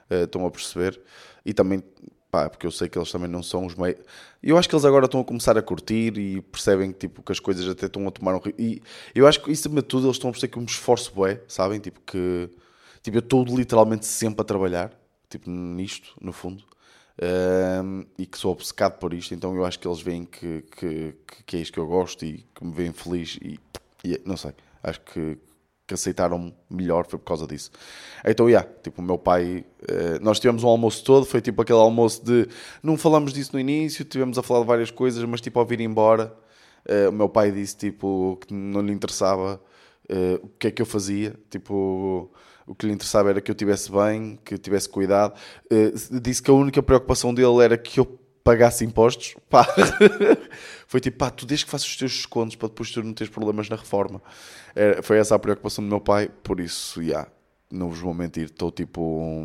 estão 0.09 0.45
a 0.45 0.51
perceber? 0.51 0.99
E 1.45 1.53
também 1.53 1.83
pá, 2.33 2.49
porque 2.49 2.65
eu 2.65 2.71
sei 2.71 2.89
que 2.89 2.97
eles 2.97 3.11
também 3.11 3.29
não 3.29 3.43
são 3.43 3.63
os 3.63 3.75
meios. 3.75 3.99
Eu 4.41 4.57
acho 4.57 4.67
que 4.67 4.73
eles 4.73 4.85
agora 4.85 5.05
estão 5.05 5.21
a 5.21 5.23
começar 5.23 5.55
a 5.55 5.61
curtir 5.61 6.17
e 6.17 6.41
percebem 6.41 6.91
tipo, 6.91 7.21
que 7.21 7.31
as 7.31 7.39
coisas 7.39 7.69
até 7.69 7.85
estão 7.85 8.07
a 8.07 8.11
tomar 8.11 8.33
um. 8.35 8.41
E 8.57 8.81
eu 9.13 9.27
acho 9.27 9.39
que 9.39 9.51
isso, 9.51 9.69
de 9.69 9.81
tudo, 9.83 10.07
eles 10.07 10.15
estão 10.15 10.31
a 10.31 10.33
perceber 10.33 10.51
que 10.51 10.57
eu 10.57 10.61
me 10.63 10.67
esforço 10.67 11.13
bué, 11.13 11.43
sabem? 11.47 11.79
Tipo, 11.79 11.99
que 12.01 12.49
tipo, 13.03 13.17
eu 13.17 13.19
estou 13.19 13.45
literalmente 13.45 14.07
sempre 14.07 14.41
a 14.41 14.43
trabalhar, 14.43 14.91
tipo, 15.29 15.47
nisto, 15.47 16.15
no 16.19 16.33
fundo. 16.33 16.63
Um, 17.21 18.03
e 18.17 18.25
que 18.25 18.35
sou 18.35 18.51
obcecado 18.51 18.97
por 18.97 19.13
isto, 19.13 19.35
então 19.35 19.55
eu 19.55 19.63
acho 19.63 19.77
que 19.77 19.87
eles 19.87 20.01
veem 20.01 20.25
que, 20.25 20.63
que, 20.75 21.13
que 21.45 21.57
é 21.57 21.59
isto 21.59 21.71
que 21.71 21.79
eu 21.79 21.85
gosto 21.85 22.25
e 22.25 22.43
que 22.55 22.65
me 22.65 22.73
veem 22.73 22.91
feliz 22.91 23.37
e, 23.43 23.59
e 24.03 24.19
não 24.25 24.35
sei, 24.35 24.53
acho 24.81 24.99
que 25.01 25.37
que 25.85 25.93
aceitaram 25.93 26.53
melhor 26.69 27.05
foi 27.07 27.19
por 27.19 27.25
causa 27.25 27.45
disso. 27.45 27.71
Então, 28.25 28.47
yeah, 28.47 28.67
tipo, 28.81 29.01
o 29.01 29.05
meu 29.05 29.17
pai, 29.17 29.65
uh, 29.81 30.23
nós 30.23 30.39
tivemos 30.39 30.63
um 30.63 30.67
almoço 30.67 31.03
todo, 31.03 31.25
foi 31.25 31.41
tipo 31.41 31.61
aquele 31.61 31.79
almoço 31.79 32.23
de, 32.23 32.47
não 32.81 32.97
falamos 32.97 33.33
disso 33.33 33.51
no 33.53 33.59
início, 33.59 34.05
tivemos 34.05 34.37
a 34.37 34.43
falar 34.43 34.61
de 34.61 34.67
várias 34.67 34.91
coisas, 34.91 35.23
mas 35.25 35.41
tipo, 35.41 35.59
ao 35.59 35.65
vir 35.65 35.81
embora, 35.81 36.33
uh, 36.89 37.09
o 37.09 37.11
meu 37.11 37.27
pai 37.27 37.51
disse, 37.51 37.75
tipo, 37.75 38.39
que 38.47 38.53
não 38.53 38.81
lhe 38.81 38.93
interessava 38.93 39.61
uh, 40.09 40.45
o 40.45 40.49
que 40.57 40.67
é 40.67 40.71
que 40.71 40.81
eu 40.81 40.85
fazia, 40.85 41.35
tipo, 41.49 42.31
o 42.65 42.73
que 42.73 42.85
lhe 42.85 42.93
interessava 42.93 43.29
era 43.29 43.41
que 43.41 43.51
eu 43.51 43.53
estivesse 43.53 43.91
bem, 43.91 44.39
que 44.45 44.53
eu 44.53 44.57
tivesse 44.57 44.87
cuidado. 44.87 45.33
disse 46.21 46.41
que 46.41 46.49
a 46.49 46.53
única 46.53 46.81
preocupação 46.81 47.33
dele 47.33 47.61
era 47.61 47.77
que 47.77 47.99
eu 47.99 48.05
pagasse 48.41 48.85
impostos, 48.85 49.35
pá. 49.49 49.67
foi 50.93 51.01
tipo, 51.01 51.17
pá, 51.17 51.31
tu 51.31 51.47
desde 51.47 51.65
que 51.65 51.71
faças 51.71 51.87
os 51.87 51.97
teus 51.97 52.11
descontos 52.11 52.55
para 52.55 52.67
depois 52.67 52.91
tu 52.91 53.01
não 53.01 53.15
teres 53.15 53.33
problemas 53.33 53.67
na 53.67 53.75
reforma. 53.75 54.21
É, 54.75 55.01
foi 55.01 55.17
essa 55.17 55.33
a 55.33 55.39
preocupação 55.39 55.83
do 55.83 55.89
meu 55.89 55.99
pai, 55.99 56.29
por 56.43 56.59
isso, 56.59 57.01
já, 57.01 57.07
yeah, 57.09 57.31
não 57.71 57.89
vos 57.89 57.97
vou 57.97 58.13
mentir, 58.13 58.43
estou 58.43 58.69
tipo. 58.69 59.43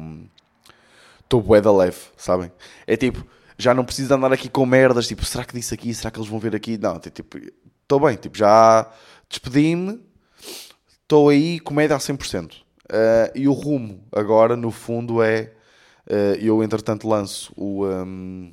Estou 1.22 1.40
um, 1.40 1.42
bué 1.42 1.62
da 1.62 1.72
leve, 1.72 1.96
sabem? 2.18 2.52
É 2.86 2.98
tipo, 2.98 3.26
já 3.56 3.72
não 3.72 3.82
preciso 3.82 4.12
andar 4.12 4.30
aqui 4.30 4.50
com 4.50 4.66
merdas, 4.66 5.08
tipo, 5.08 5.24
será 5.24 5.42
que 5.42 5.54
disse 5.54 5.72
aqui? 5.72 5.94
Será 5.94 6.10
que 6.10 6.18
eles 6.18 6.28
vão 6.28 6.38
ver 6.38 6.54
aqui? 6.54 6.76
Não, 6.76 7.00
tipo, 7.00 7.38
estou 7.82 7.98
bem, 7.98 8.16
tipo, 8.16 8.36
já 8.36 8.86
despedi-me, 9.26 10.02
estou 11.00 11.30
aí, 11.30 11.60
comédia 11.60 11.96
a 11.96 11.98
100%. 11.98 12.56
Uh, 12.56 12.58
eh, 12.90 13.32
e 13.34 13.48
o 13.48 13.54
rumo 13.54 14.04
agora, 14.12 14.54
no 14.54 14.70
fundo, 14.70 15.22
é. 15.22 15.54
Uh, 16.06 16.36
eu, 16.42 16.62
entretanto, 16.62 17.08
lanço 17.08 17.54
o. 17.56 17.86
Um, 17.86 18.52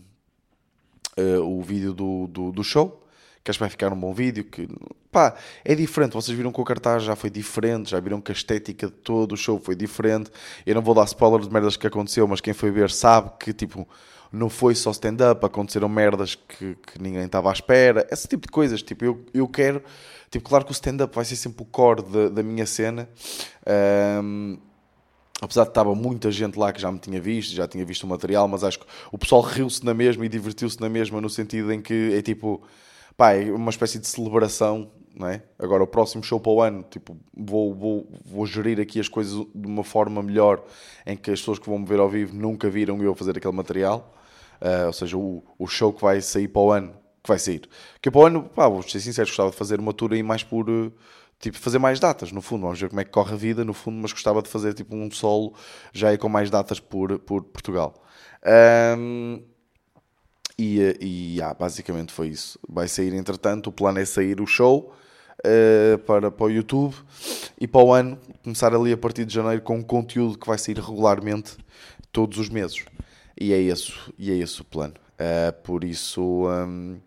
uh, 1.17 1.41
o 1.41 1.61
vídeo 1.61 1.93
do, 1.93 2.27
do, 2.27 2.51
do, 2.51 2.63
show, 2.63 3.03
que 3.43 3.51
acho 3.51 3.57
que 3.57 3.63
vai 3.63 3.69
ficar 3.69 3.91
um 3.93 3.99
bom 3.99 4.13
vídeo, 4.13 4.43
que 4.43 4.67
pá, 5.11 5.35
é 5.63 5.75
diferente, 5.75 6.13
vocês 6.13 6.35
viram 6.35 6.51
que 6.51 6.59
o 6.59 6.63
cartaz 6.63 7.03
já 7.03 7.15
foi 7.15 7.29
diferente, 7.29 7.91
já 7.91 7.99
viram 7.99 8.19
que 8.19 8.31
a 8.31 8.35
estética 8.35 8.87
de 8.87 8.93
todo 8.93 9.33
o 9.33 9.37
show 9.37 9.59
foi 9.59 9.75
diferente, 9.75 10.29
eu 10.65 10.75
não 10.75 10.81
vou 10.81 10.93
dar 10.93 11.05
spoiler 11.05 11.41
de 11.41 11.51
merdas 11.51 11.77
que 11.77 11.87
aconteceu, 11.87 12.27
mas 12.27 12.41
quem 12.41 12.53
foi 12.53 12.71
ver 12.71 12.89
sabe 12.89 13.31
que 13.39 13.53
tipo, 13.53 13.87
não 14.31 14.49
foi 14.49 14.75
só 14.75 14.91
stand-up, 14.91 15.45
aconteceram 15.45 15.87
merdas 15.87 16.35
que, 16.35 16.75
que 16.75 17.01
ninguém 17.01 17.25
estava 17.25 17.49
à 17.49 17.53
espera, 17.53 18.05
esse 18.11 18.27
tipo 18.27 18.45
de 18.45 18.51
coisas, 18.51 18.81
tipo, 18.81 19.05
eu, 19.05 19.25
eu 19.33 19.47
quero, 19.47 19.81
tipo, 20.29 20.47
claro 20.47 20.65
que 20.65 20.71
o 20.71 20.73
stand-up 20.73 21.15
vai 21.15 21.25
ser 21.25 21.35
sempre 21.35 21.63
o 21.63 21.65
core 21.65 22.01
da, 22.03 22.29
da 22.29 22.43
minha 22.43 22.65
cena, 22.65 23.07
um, 24.21 24.57
apesar 25.41 25.63
de 25.63 25.69
estava 25.69 25.93
muita 25.93 26.31
gente 26.31 26.57
lá 26.57 26.71
que 26.71 26.81
já 26.81 26.91
me 26.91 26.99
tinha 26.99 27.19
visto, 27.19 27.53
já 27.53 27.67
tinha 27.67 27.83
visto 27.85 28.03
o 28.03 28.07
material, 28.07 28.47
mas 28.47 28.63
acho 28.63 28.79
que 28.79 28.85
o 29.11 29.17
pessoal 29.17 29.41
riu-se 29.41 29.83
na 29.85 29.93
mesma 29.93 30.25
e 30.25 30.29
divertiu-se 30.29 30.79
na 30.79 30.89
mesma, 30.89 31.19
no 31.19 31.29
sentido 31.29 31.71
em 31.73 31.81
que 31.81 32.13
é 32.13 32.21
tipo, 32.21 32.61
pá, 33.17 33.33
é 33.33 33.51
uma 33.51 33.69
espécie 33.69 33.99
de 33.99 34.07
celebração, 34.07 34.89
não 35.15 35.27
é? 35.27 35.41
Agora, 35.57 35.83
o 35.83 35.87
próximo 35.87 36.23
show 36.23 36.39
para 36.39 36.51
o 36.51 36.61
ano, 36.61 36.83
tipo, 36.89 37.17
vou, 37.35 37.73
vou, 37.73 38.09
vou 38.25 38.45
gerir 38.45 38.79
aqui 38.79 38.99
as 38.99 39.07
coisas 39.07 39.45
de 39.53 39.67
uma 39.67 39.83
forma 39.83 40.21
melhor, 40.21 40.63
em 41.05 41.15
que 41.15 41.31
as 41.31 41.39
pessoas 41.39 41.59
que 41.59 41.69
vão 41.69 41.79
me 41.79 41.85
ver 41.85 41.99
ao 41.99 42.09
vivo 42.09 42.35
nunca 42.35 42.69
viram 42.69 43.01
eu 43.01 43.15
fazer 43.15 43.37
aquele 43.37 43.55
material, 43.55 44.13
uh, 44.61 44.87
ou 44.87 44.93
seja, 44.93 45.17
o, 45.17 45.43
o 45.57 45.67
show 45.67 45.93
que 45.93 46.01
vai 46.01 46.21
sair 46.21 46.47
para 46.47 46.61
o 46.61 46.71
ano, 46.71 46.93
que 47.23 47.29
vai 47.29 47.39
sair. 47.39 47.67
Que 48.01 48.11
para 48.11 48.21
o 48.21 48.25
ano, 48.25 48.43
pá, 48.43 48.67
vou 48.67 48.83
ser 48.83 48.99
sincero, 48.99 49.27
gostava 49.27 49.51
de 49.51 49.55
fazer 49.55 49.79
uma 49.79 49.93
tour 49.93 50.13
aí 50.13 50.23
mais 50.23 50.43
por, 50.43 50.69
tipo, 51.39 51.57
fazer 51.57 51.79
mais 51.79 51.99
datas, 51.99 52.31
no 52.31 52.41
fundo. 52.41 52.63
Vamos 52.63 52.79
ver 52.79 52.89
como 52.89 53.01
é 53.01 53.03
que 53.03 53.11
corre 53.11 53.33
a 53.33 53.37
vida, 53.37 53.63
no 53.63 53.73
fundo, 53.73 53.97
mas 54.01 54.11
gostava 54.11 54.41
de 54.41 54.49
fazer 54.49 54.73
tipo 54.73 54.95
um 54.95 55.09
solo 55.11 55.53
já 55.93 56.11
é 56.11 56.17
com 56.17 56.29
mais 56.29 56.49
datas 56.49 56.79
por, 56.79 57.19
por 57.19 57.43
Portugal. 57.43 57.93
Um, 58.97 59.41
e, 60.57 61.35
e 61.35 61.41
ah, 61.41 61.53
basicamente 61.53 62.13
foi 62.13 62.29
isso. 62.29 62.57
Vai 62.67 62.87
sair, 62.87 63.13
entretanto, 63.13 63.67
o 63.67 63.73
plano 63.73 63.99
é 63.99 64.05
sair 64.05 64.39
o 64.39 64.47
show 64.47 64.93
uh, 65.39 65.97
para, 65.99 66.31
para 66.31 66.45
o 66.45 66.49
YouTube 66.49 66.95
e 67.59 67.67
para 67.67 67.83
o 67.83 67.93
ano 67.93 68.17
começar 68.43 68.73
ali 68.73 68.93
a 68.93 68.97
partir 68.97 69.25
de 69.25 69.33
janeiro 69.33 69.61
com 69.61 69.77
um 69.77 69.83
conteúdo 69.83 70.37
que 70.37 70.47
vai 70.47 70.57
sair 70.57 70.77
regularmente 70.77 71.57
todos 72.11 72.37
os 72.37 72.49
meses. 72.49 72.85
E 73.39 73.51
é 73.51 73.59
esse, 73.59 73.93
e 74.17 74.31
é 74.31 74.35
esse 74.35 74.61
o 74.61 74.63
plano. 74.63 74.93
Uh, 75.15 75.51
por 75.63 75.83
isso, 75.83 76.21
um, 76.21 76.97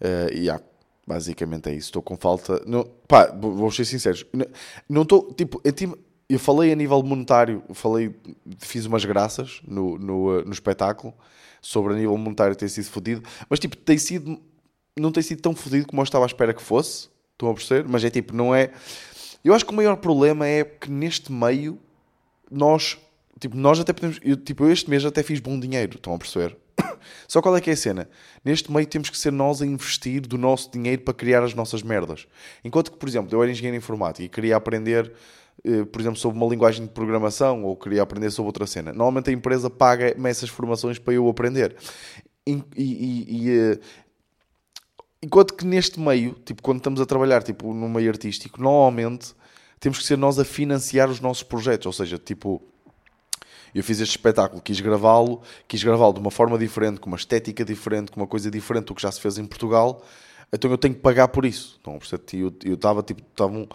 uh, 0.00 0.32
yeah, 0.32 0.62
basicamente 1.08 1.70
é 1.70 1.72
isso. 1.74 1.88
Estou 1.88 2.02
com 2.02 2.16
falta. 2.16 2.62
Não, 2.66 2.84
pá, 3.08 3.26
vou 3.34 3.70
ser 3.72 3.86
sincero. 3.86 4.18
Não 4.88 5.02
estou. 5.02 5.32
Tipo, 5.32 5.60
eu 6.28 6.38
falei 6.38 6.70
a 6.70 6.76
nível 6.76 7.02
monetário, 7.02 7.62
falei, 7.72 8.14
fiz 8.58 8.84
umas 8.84 9.04
graças 9.04 9.60
no, 9.66 9.98
no, 9.98 10.42
no 10.42 10.52
espetáculo 10.52 11.14
sobre 11.62 11.94
a 11.94 11.96
nível 11.96 12.16
monetário 12.18 12.54
ter 12.54 12.68
sido 12.68 12.84
fodido, 12.84 13.22
mas 13.48 13.58
tipo, 13.58 13.76
tem 13.76 13.98
sido, 13.98 14.38
não 14.96 15.10
tem 15.10 15.22
sido 15.22 15.40
tão 15.40 15.54
fodido 15.54 15.86
como 15.86 16.00
eu 16.00 16.04
estava 16.04 16.24
à 16.24 16.26
espera 16.26 16.52
que 16.52 16.62
fosse. 16.62 17.08
Estão 17.32 17.50
a 17.50 17.54
perceber? 17.54 17.88
Mas 17.88 18.04
é 18.04 18.10
tipo, 18.10 18.34
não 18.34 18.54
é. 18.54 18.70
Eu 19.44 19.54
acho 19.54 19.64
que 19.64 19.72
o 19.72 19.74
maior 19.74 19.96
problema 19.96 20.46
é 20.46 20.64
que 20.64 20.90
neste 20.90 21.32
meio 21.32 21.78
nós, 22.50 22.98
tipo, 23.40 23.56
nós 23.56 23.80
até 23.80 23.92
podemos. 23.92 24.18
Eu, 24.22 24.36
tipo, 24.36 24.64
eu 24.64 24.72
este 24.72 24.90
mês 24.90 25.04
até 25.04 25.22
fiz 25.22 25.40
bom 25.40 25.58
dinheiro, 25.58 25.96
estão 25.96 26.14
a 26.14 26.18
perceber? 26.18 26.56
Só 27.26 27.40
qual 27.40 27.56
é 27.56 27.60
que 27.60 27.70
é 27.70 27.72
a 27.72 27.76
cena? 27.76 28.08
Neste 28.44 28.70
meio 28.72 28.86
temos 28.86 29.10
que 29.10 29.18
ser 29.18 29.32
nós 29.32 29.62
a 29.62 29.66
investir 29.66 30.20
do 30.22 30.38
nosso 30.38 30.70
dinheiro 30.70 31.02
para 31.02 31.14
criar 31.14 31.42
as 31.42 31.54
nossas 31.54 31.82
merdas. 31.82 32.26
Enquanto 32.64 32.92
que, 32.92 32.98
por 32.98 33.08
exemplo, 33.08 33.34
eu 33.34 33.42
era 33.42 33.50
engenheiro 33.50 33.76
informático 33.76 34.22
e 34.24 34.28
queria 34.28 34.56
aprender, 34.56 35.12
eh, 35.64 35.84
por 35.84 36.00
exemplo, 36.00 36.18
sobre 36.18 36.38
uma 36.38 36.48
linguagem 36.48 36.86
de 36.86 36.92
programação 36.92 37.64
ou 37.64 37.76
queria 37.76 38.02
aprender 38.02 38.30
sobre 38.30 38.48
outra 38.48 38.66
cena. 38.66 38.92
Normalmente 38.92 39.30
a 39.30 39.32
empresa 39.32 39.68
paga-me 39.68 40.28
essas 40.30 40.48
formações 40.48 40.98
para 40.98 41.14
eu 41.14 41.28
aprender. 41.28 41.76
E, 42.46 42.62
e, 42.76 43.46
e, 43.46 43.50
eh, 43.50 43.78
Enquanto 45.20 45.54
que 45.54 45.66
neste 45.66 45.98
meio, 45.98 46.32
tipo, 46.44 46.62
quando 46.62 46.78
estamos 46.78 47.00
a 47.00 47.06
trabalhar 47.06 47.42
tipo, 47.42 47.74
no 47.74 47.88
meio 47.88 48.08
artístico, 48.08 48.62
normalmente 48.62 49.34
temos 49.80 49.98
que 49.98 50.04
ser 50.04 50.16
nós 50.16 50.38
a 50.38 50.44
financiar 50.44 51.10
os 51.10 51.20
nossos 51.20 51.42
projetos. 51.42 51.86
Ou 51.86 51.92
seja, 51.92 52.16
tipo, 52.18 52.62
eu 53.78 53.84
fiz 53.84 54.00
este 54.00 54.16
espetáculo, 54.16 54.60
quis 54.60 54.80
gravá-lo, 54.80 55.40
quis 55.66 55.82
gravá-lo 55.82 56.12
de 56.12 56.20
uma 56.20 56.30
forma 56.30 56.58
diferente, 56.58 56.98
com 56.98 57.06
uma 57.06 57.16
estética 57.16 57.64
diferente, 57.64 58.10
com 58.10 58.20
uma 58.20 58.26
coisa 58.26 58.50
diferente 58.50 58.86
do 58.86 58.94
que 58.94 59.02
já 59.02 59.12
se 59.12 59.20
fez 59.20 59.38
em 59.38 59.46
Portugal, 59.46 60.02
então 60.52 60.70
eu 60.70 60.78
tenho 60.78 60.94
que 60.94 61.00
pagar 61.00 61.28
por 61.28 61.44
isso. 61.44 61.78
Então, 61.80 61.98
eu 62.64 62.74
estava 62.74 63.02
tipo, 63.02 63.22
estava 63.22 63.52
um, 63.52 63.68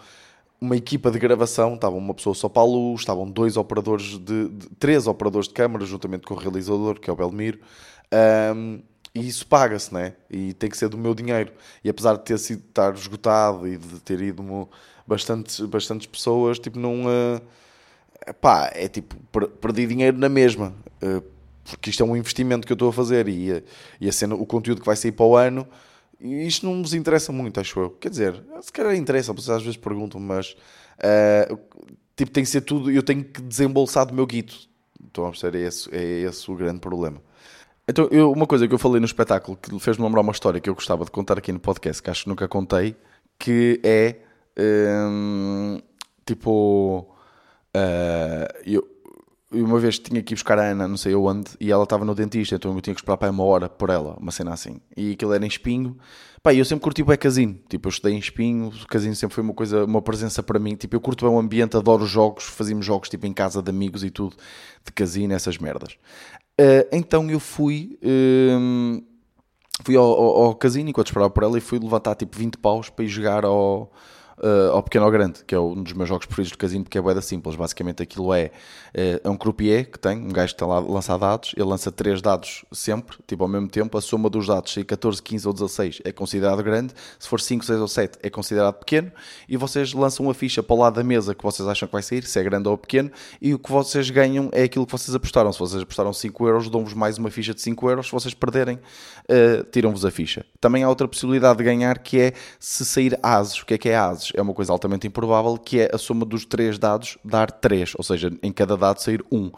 uma 0.60 0.76
equipa 0.76 1.10
de 1.10 1.18
gravação, 1.18 1.74
estava 1.74 1.96
uma 1.96 2.12
pessoa 2.12 2.34
só 2.34 2.48
para 2.48 2.62
a 2.62 2.66
luz, 2.66 3.00
estavam 3.00 3.30
dois 3.30 3.56
operadores 3.56 4.18
de, 4.18 4.48
de 4.48 4.68
três 4.78 5.06
operadores 5.06 5.48
de 5.48 5.54
câmara, 5.54 5.84
juntamente 5.84 6.26
com 6.26 6.34
o 6.34 6.36
realizador, 6.36 7.00
que 7.00 7.08
é 7.08 7.12
o 7.12 7.16
Belmiro. 7.16 7.60
Um, 8.54 8.82
e 9.14 9.26
isso 9.26 9.46
paga-se, 9.46 9.94
né? 9.94 10.14
E 10.28 10.52
tem 10.54 10.68
que 10.68 10.76
ser 10.76 10.88
do 10.88 10.98
meu 10.98 11.14
dinheiro. 11.14 11.52
E 11.84 11.88
apesar 11.88 12.14
de 12.16 12.24
ter 12.24 12.38
sido 12.38 12.64
estar 12.68 12.92
esgotado 12.94 13.66
e 13.68 13.76
de 13.76 14.00
ter 14.00 14.20
ido 14.20 14.68
bastantes, 15.06 15.60
bastantes 15.60 16.06
pessoas, 16.06 16.58
tipo, 16.58 16.78
não. 16.78 17.06
Uh, 17.06 17.40
pá, 18.32 18.70
é 18.74 18.88
tipo, 18.88 19.16
perdi 19.60 19.86
dinheiro 19.86 20.18
na 20.18 20.28
mesma. 20.28 20.74
Uh, 21.02 21.22
porque 21.64 21.90
isto 21.90 22.02
é 22.02 22.06
um 22.06 22.16
investimento 22.16 22.66
que 22.66 22.72
eu 22.72 22.74
estou 22.74 22.88
a 22.88 22.92
fazer 22.92 23.28
e, 23.28 23.52
a, 23.52 23.62
e 24.00 24.08
a 24.08 24.12
cena, 24.12 24.34
o 24.34 24.44
conteúdo 24.44 24.80
que 24.80 24.86
vai 24.86 24.96
sair 24.96 25.12
para 25.12 25.24
o 25.24 25.36
ano, 25.36 25.66
isto 26.20 26.66
não 26.66 26.76
nos 26.76 26.94
interessa 26.94 27.32
muito, 27.32 27.58
acho 27.60 27.78
eu. 27.78 27.90
Quer 27.90 28.10
dizer, 28.10 28.42
se 28.60 28.72
calhar 28.72 28.94
interessa, 28.94 29.32
vocês 29.32 29.50
às 29.50 29.62
vezes 29.62 29.76
perguntam, 29.76 30.20
mas 30.20 30.56
uh, 30.98 31.58
tipo, 32.16 32.30
tem 32.30 32.44
que 32.44 32.50
ser 32.50 32.60
tudo, 32.62 32.90
eu 32.90 33.02
tenho 33.02 33.24
que 33.24 33.40
desembolsar 33.40 34.06
do 34.06 34.14
meu 34.14 34.26
guito. 34.26 34.68
Estão 35.06 35.26
a 35.26 35.30
perceber? 35.30 35.58
É 35.58 35.66
esse, 35.68 35.94
é 35.94 36.20
esse 36.22 36.50
o 36.50 36.54
grande 36.54 36.80
problema. 36.80 37.20
Então, 37.86 38.08
eu, 38.10 38.32
uma 38.32 38.46
coisa 38.46 38.66
que 38.66 38.74
eu 38.74 38.78
falei 38.78 38.98
no 38.98 39.06
espetáculo 39.06 39.56
que 39.56 39.78
fez-me 39.78 40.04
lembrar 40.04 40.22
uma 40.22 40.32
história 40.32 40.60
que 40.60 40.70
eu 40.70 40.74
gostava 40.74 41.04
de 41.04 41.10
contar 41.10 41.36
aqui 41.38 41.52
no 41.52 41.60
podcast, 41.60 42.02
que 42.02 42.10
acho 42.10 42.24
que 42.24 42.28
nunca 42.28 42.48
contei, 42.48 42.96
que 43.38 43.80
é 43.84 44.16
hum, 44.58 45.78
tipo. 46.24 47.13
Uh, 47.74 48.46
eu, 48.64 48.94
uma 49.50 49.78
vez 49.78 49.98
tinha 49.98 50.22
que 50.22 50.34
ir 50.34 50.36
buscar 50.36 50.58
a 50.58 50.70
Ana, 50.70 50.88
não 50.88 50.96
sei 50.96 51.14
onde, 51.14 51.52
e 51.60 51.70
ela 51.70 51.84
estava 51.84 52.04
no 52.04 52.14
dentista, 52.14 52.56
então 52.56 52.74
eu 52.74 52.80
tinha 52.80 52.94
que 52.94 53.00
esperar 53.00 53.16
para 53.16 53.30
uma 53.30 53.44
hora 53.44 53.68
por 53.68 53.90
ela, 53.90 54.16
uma 54.18 54.32
cena 54.32 54.52
assim. 54.52 54.80
E 54.96 55.12
aquilo 55.12 55.32
era 55.32 55.44
em 55.44 55.48
espinho. 55.48 55.96
Pá, 56.42 56.52
eu 56.52 56.64
sempre 56.64 56.82
curti 56.82 57.02
bem 57.02 57.16
casino. 57.16 57.58
Tipo, 57.68 57.88
eu 57.88 57.90
estudei 57.90 58.14
em 58.14 58.18
espinho, 58.18 58.68
o 58.68 58.86
casino 58.86 59.14
sempre 59.14 59.34
foi 59.34 59.44
uma 59.44 59.54
coisa, 59.54 59.84
uma 59.84 60.02
presença 60.02 60.42
para 60.42 60.58
mim. 60.58 60.74
Tipo, 60.76 60.96
eu 60.96 61.00
curto 61.00 61.24
bem 61.24 61.34
o 61.34 61.38
ambiente, 61.38 61.76
adoro 61.76 62.04
jogos, 62.04 62.44
fazíamos 62.44 62.84
jogos 62.84 63.08
tipo 63.08 63.26
em 63.26 63.32
casa 63.32 63.62
de 63.62 63.70
amigos 63.70 64.04
e 64.04 64.10
tudo, 64.10 64.36
de 64.84 64.92
casino, 64.92 65.32
essas 65.32 65.58
merdas. 65.58 65.92
Uh, 66.60 66.86
então 66.92 67.30
eu 67.30 67.40
fui. 67.40 67.98
Uh, 68.02 69.02
fui 69.82 69.96
ao, 69.96 70.04
ao, 70.04 70.42
ao, 70.44 70.54
casino 70.54 70.90
enquanto 70.90 71.08
esperava 71.08 71.30
por 71.30 71.42
ela 71.42 71.58
e 71.58 71.60
fui 71.60 71.78
levantar 71.78 72.14
tipo 72.14 72.36
20 72.36 72.58
paus 72.58 72.90
para 72.90 73.04
ir 73.04 73.08
jogar 73.08 73.44
ao, 73.44 73.90
uh, 74.38 74.72
ao 74.72 74.82
Pequeno 74.82 75.04
ao 75.04 75.10
Grande, 75.10 75.44
que 75.46 75.54
é 75.54 75.58
um 75.58 75.82
dos 75.82 75.92
meus 75.92 76.08
jogos 76.08 76.26
preferidos 76.26 76.52
do 76.52 76.58
casino, 76.58 76.84
porque 76.84 76.98
é 76.98 77.00
boeda 77.00 77.20
simples. 77.20 77.56
Basicamente 77.56 78.02
aquilo 78.02 78.32
é, 78.32 78.46
uh, 78.46 79.20
é 79.24 79.30
um 79.30 79.36
croupier 79.36 79.90
que 79.90 79.98
tem, 79.98 80.18
um 80.18 80.28
gajo 80.28 80.48
que 80.48 80.54
está 80.54 80.66
lá 80.66 80.76
a 80.76 80.80
lançar 80.80 81.16
dados, 81.18 81.54
ele 81.56 81.66
lança 81.66 81.90
3 81.90 82.20
dados 82.22 82.64
sempre, 82.72 83.16
tipo 83.26 83.42
ao 83.42 83.48
mesmo 83.48 83.68
tempo, 83.68 83.96
a 83.96 84.00
soma 84.00 84.30
dos 84.30 84.46
dados, 84.46 84.72
se 84.72 84.84
14, 84.84 85.22
15 85.22 85.46
ou 85.46 85.52
16 85.52 86.02
é 86.04 86.12
considerado 86.12 86.62
grande, 86.62 86.94
se 87.18 87.28
for 87.28 87.40
5, 87.40 87.64
6 87.64 87.80
ou 87.80 87.88
7 87.88 88.18
é 88.22 88.30
considerado 88.30 88.74
pequeno, 88.74 89.10
e 89.48 89.56
vocês 89.56 89.92
lançam 89.92 90.26
uma 90.26 90.34
ficha 90.34 90.62
para 90.62 90.74
o 90.74 90.78
lado 90.78 90.94
da 90.94 91.04
mesa 91.04 91.34
que 91.34 91.42
vocês 91.42 91.68
acham 91.68 91.86
que 91.86 91.92
vai 91.92 92.02
sair, 92.02 92.24
se 92.24 92.38
é 92.38 92.42
grande 92.42 92.68
ou 92.68 92.76
pequeno, 92.76 93.10
e 93.40 93.54
o 93.54 93.58
que 93.58 93.70
vocês 93.70 94.10
ganham 94.10 94.48
é 94.52 94.64
aquilo 94.64 94.86
que 94.86 94.92
vocês 94.92 95.14
apostaram. 95.14 95.52
Se 95.52 95.58
vocês 95.58 95.82
apostaram 95.82 96.12
5 96.12 96.46
euros, 96.46 96.70
dão-vos 96.70 96.94
mais 96.94 97.18
uma 97.18 97.30
ficha 97.30 97.54
de 97.54 97.60
5 97.60 97.90
euros, 97.90 98.06
se 98.06 98.12
vocês 98.12 98.34
perderem, 98.34 98.76
uh, 98.76 99.64
tiram-vos 99.70 100.04
a 100.04 100.10
ficha. 100.10 100.44
Também 100.60 100.82
há 100.82 100.88
outra 100.88 101.06
possibilidade 101.08 101.58
de 101.58 101.64
ganhar 101.64 101.98
que 101.98 102.20
é 102.20 102.32
se 102.58 102.84
sair 102.84 103.18
ases. 103.22 103.60
O 103.60 103.66
que 103.66 103.74
é 103.74 103.78
que 103.78 103.88
é 103.88 103.96
ases? 103.96 104.23
É 104.34 104.42
uma 104.42 104.54
coisa 104.54 104.72
altamente 104.72 105.06
improvável, 105.06 105.56
que 105.58 105.80
é 105.80 105.90
a 105.92 105.98
soma 105.98 106.24
dos 106.24 106.44
três 106.44 106.78
dados 106.78 107.18
dar 107.24 107.50
3, 107.50 107.94
ou 107.96 108.04
seja, 108.04 108.32
em 108.42 108.52
cada 108.52 108.76
dado 108.76 109.00
sair 109.00 109.24
1. 109.30 109.50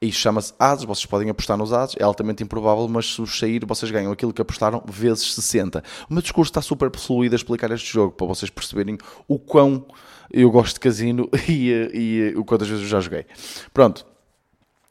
Isto 0.00 0.20
chama-se 0.20 0.52
ases, 0.58 0.84
vocês 0.84 1.06
podem 1.06 1.30
apostar 1.30 1.56
nos 1.56 1.72
ases, 1.72 1.96
é 1.98 2.04
altamente 2.04 2.42
improvável, 2.42 2.86
mas 2.88 3.14
se 3.14 3.26
sair, 3.26 3.64
vocês 3.64 3.90
ganham 3.90 4.12
aquilo 4.12 4.32
que 4.32 4.42
apostaram 4.42 4.82
vezes 4.86 5.34
60. 5.34 5.82
O 6.08 6.12
meu 6.12 6.22
discurso 6.22 6.50
está 6.50 6.60
super 6.60 6.90
fluido 6.96 7.34
a 7.34 7.36
explicar 7.36 7.70
este 7.70 7.92
jogo, 7.92 8.12
para 8.12 8.26
vocês 8.26 8.50
perceberem 8.50 8.98
o 9.26 9.38
quão 9.38 9.86
eu 10.30 10.50
gosto 10.50 10.74
de 10.74 10.80
casino 10.80 11.28
e, 11.48 11.70
e, 11.94 12.34
o 12.36 12.44
quantas 12.44 12.68
vezes 12.68 12.82
eu 12.82 12.88
já 12.88 13.00
joguei. 13.00 13.24
Pronto. 13.72 14.06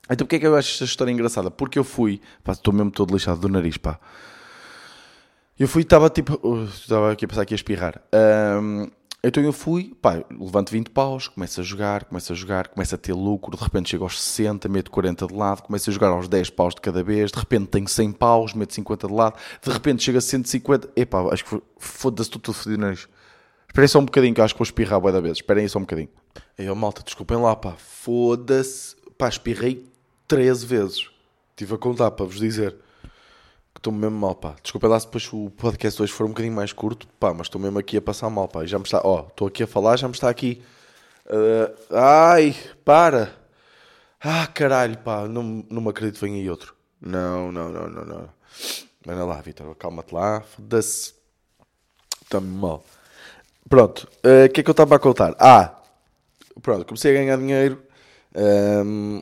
Então 0.10 0.25
porquê 0.25 0.36
é 0.38 0.39
que 0.39 0.48
eu 0.48 0.55
acho 0.55 0.72
esta 0.72 0.86
história 0.86 1.12
engraçada? 1.12 1.50
Porque 1.50 1.79
eu 1.79 1.84
fui, 1.84 2.22
pá, 2.44 2.53
estou 2.53 2.74
mesmo 2.74 2.91
todo 2.91 3.13
lixado 3.13 3.39
do 3.39 3.50
nariz, 3.50 3.77
pá. 3.77 4.00
Eu 5.58 5.67
fui, 5.67 5.84
estava 5.84 6.10
tipo, 6.10 6.34
estava 6.65 7.12
aqui 7.12 7.25
a 7.25 7.27
pensar 7.27 7.41
aqui 7.44 7.53
a 7.53 7.55
espirrar. 7.55 8.01
Um, 8.13 8.88
então 9.27 9.41
eu 9.44 9.51
fui, 9.51 9.96
pá, 10.01 10.24
levanto 10.29 10.72
20 10.72 10.89
paus, 10.89 11.27
começo 11.27 11.60
a 11.60 11.63
jogar, 11.63 12.05
começo 12.05 12.32
a 12.32 12.36
jogar, 12.36 12.67
começo 12.67 12.94
a 12.94 12.98
ter 12.98 13.13
lucro, 13.13 13.55
de 13.58 13.63
repente 13.63 13.89
chego 13.89 14.03
aos 14.03 14.22
60, 14.22 14.70
meto 14.70 14.91
40 14.91 15.27
de 15.27 15.34
lado, 15.34 15.63
começo 15.63 15.89
a 15.89 15.94
jogar 15.94 16.10
aos 16.10 16.27
10 16.27 16.50
paus 16.51 16.75
de 16.75 16.82
cada 16.82 17.03
vez, 17.03 17.32
de 17.32 17.39
repente 17.39 17.67
tenho 17.67 17.88
100 17.88 18.12
paus, 18.12 18.53
meto 18.53 18.74
50 18.74 19.08
de 19.08 19.13
lado, 19.13 19.36
de 19.62 19.72
repente 19.72 20.03
chega 20.03 20.20
a 20.20 20.22
150, 20.22 20.89
epá, 20.96 21.22
acho 21.34 21.44
que 21.44 21.62
foda-se 21.77 22.29
tudo, 22.29 22.41
tudo 22.41 22.55
fodido. 22.55 22.86
Esperem 23.67 23.88
só 23.88 24.00
um 24.00 24.05
bocadinho 24.05 24.34
que 24.34 24.39
eu 24.39 24.46
acho 24.46 24.53
que 24.53 24.60
vou 24.60 24.65
espirrar 24.65 25.00
boa 25.00 25.12
da 25.12 25.20
vez, 25.20 25.38
esperem 25.38 25.67
só 25.67 25.79
um 25.79 25.82
bocadinho. 25.82 26.10
Aí, 26.58 26.70
oh, 26.70 26.75
malta, 26.75 27.01
desculpem 27.03 27.38
lá, 27.38 27.55
pá, 27.55 27.74
foda-se, 27.77 28.96
pá, 29.17 29.27
espirrei 29.27 29.86
13 30.27 30.65
vezes. 30.65 31.10
Estive 31.51 31.74
a 31.74 31.77
contar 31.77 32.12
para 32.12 32.25
vos 32.25 32.39
dizer 32.39 32.75
estou 33.77 33.94
mesmo 33.94 34.17
mal, 34.17 34.36
pá. 34.36 34.55
Desculpa 34.62 34.88
lá 34.88 35.00
se 35.00 35.05
depois 35.05 35.32
o 35.32 35.50
podcast 35.51 36.01
hoje 36.01 36.12
for 36.12 36.25
um 36.25 36.29
bocadinho 36.29 36.55
mais 36.55 36.74
curto, 36.74 37.08
pá, 37.20 37.34
mas 37.34 37.48
estou 37.48 37.62
mesmo 37.62 37.77
aqui 37.79 37.98
a 37.98 38.01
passar 38.01 38.29
mal, 38.29 38.48
pá. 38.48 38.65
já 38.65 38.77
me 38.77 38.86
está, 38.86 39.01
ó, 39.03 39.27
estou 39.27 39.48
aqui 39.48 39.63
a 39.63 39.67
falar, 39.67 39.98
já 39.98 40.08
me 40.08 40.13
está 40.13 40.29
aqui. 40.29 40.62
Uh, 41.27 41.96
ai, 41.96 42.55
para! 42.84 43.34
Ah, 44.22 44.48
caralho, 44.48 44.98
pá, 45.00 45.27
não, 45.27 45.65
não 45.70 45.82
me 45.82 45.89
acredito 45.89 46.15
que 46.20 46.25
venha 46.25 46.38
aí 46.38 46.50
outro. 46.50 46.75
Não, 47.00 47.51
não, 47.51 47.70
não, 47.70 47.89
não, 47.89 48.05
não. 48.05 48.29
Anda 49.08 49.25
lá, 49.25 49.41
Vitor, 49.41 49.75
calma-te 49.75 50.13
lá, 50.13 50.41
foda-se. 50.41 51.13
Está-me 52.24 52.48
mal. 52.48 52.84
Pronto, 53.70 54.08
o 54.24 54.46
uh, 54.46 54.50
que 54.51 54.62
é 54.62 54.63
que 54.63 54.70
eu 54.70 54.72
estava 54.72 54.96
a 54.96 55.00
contar? 55.00 55.36
Ah, 55.39 55.75
pronto, 56.62 56.86
comecei 56.86 57.12
a 57.12 57.20
ganhar 57.20 57.38
dinheiro. 57.38 57.82
Um, 58.36 59.22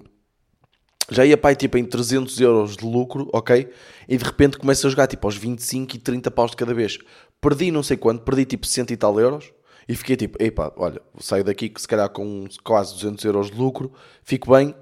já 1.10 1.26
ia 1.26 1.38
pai 1.38 1.56
tipo 1.56 1.78
em 1.78 1.84
300 1.84 2.40
euros 2.40 2.78
de 2.78 2.86
lucro, 2.86 3.30
ok? 3.34 3.70
E 4.08 4.18
de 4.18 4.24
repente 4.24 4.58
começa 4.58 4.88
a 4.88 4.90
jogar 4.90 5.08
tipo 5.08 5.28
aos 5.28 5.36
25 5.36 5.96
e 5.96 6.00
30 6.00 6.32
paus 6.32 6.52
de 6.52 6.58
cada 6.58 6.74
vez. 6.74 6.98
Perdi 7.42 7.72
não 7.72 7.84
sei 7.84 7.98
quanto, 7.98 8.24
perdi 8.24 8.46
tipo 8.46 8.66
100 8.66 8.86
e 8.92 8.98
tal 8.98 9.20
euros. 9.20 9.52
E 9.88 9.96
fiquei 9.96 10.16
tipo, 10.16 10.42
epá, 10.42 10.72
olha, 10.78 11.02
saio 11.20 11.44
daqui 11.44 11.72
se 11.76 11.88
calhar 11.88 12.10
com 12.10 12.46
quase 12.64 12.94
200 12.94 13.26
euros 13.26 13.52
de 13.52 13.58
lucro, 13.58 13.92
fico 14.24 14.52
bem. 14.52 14.74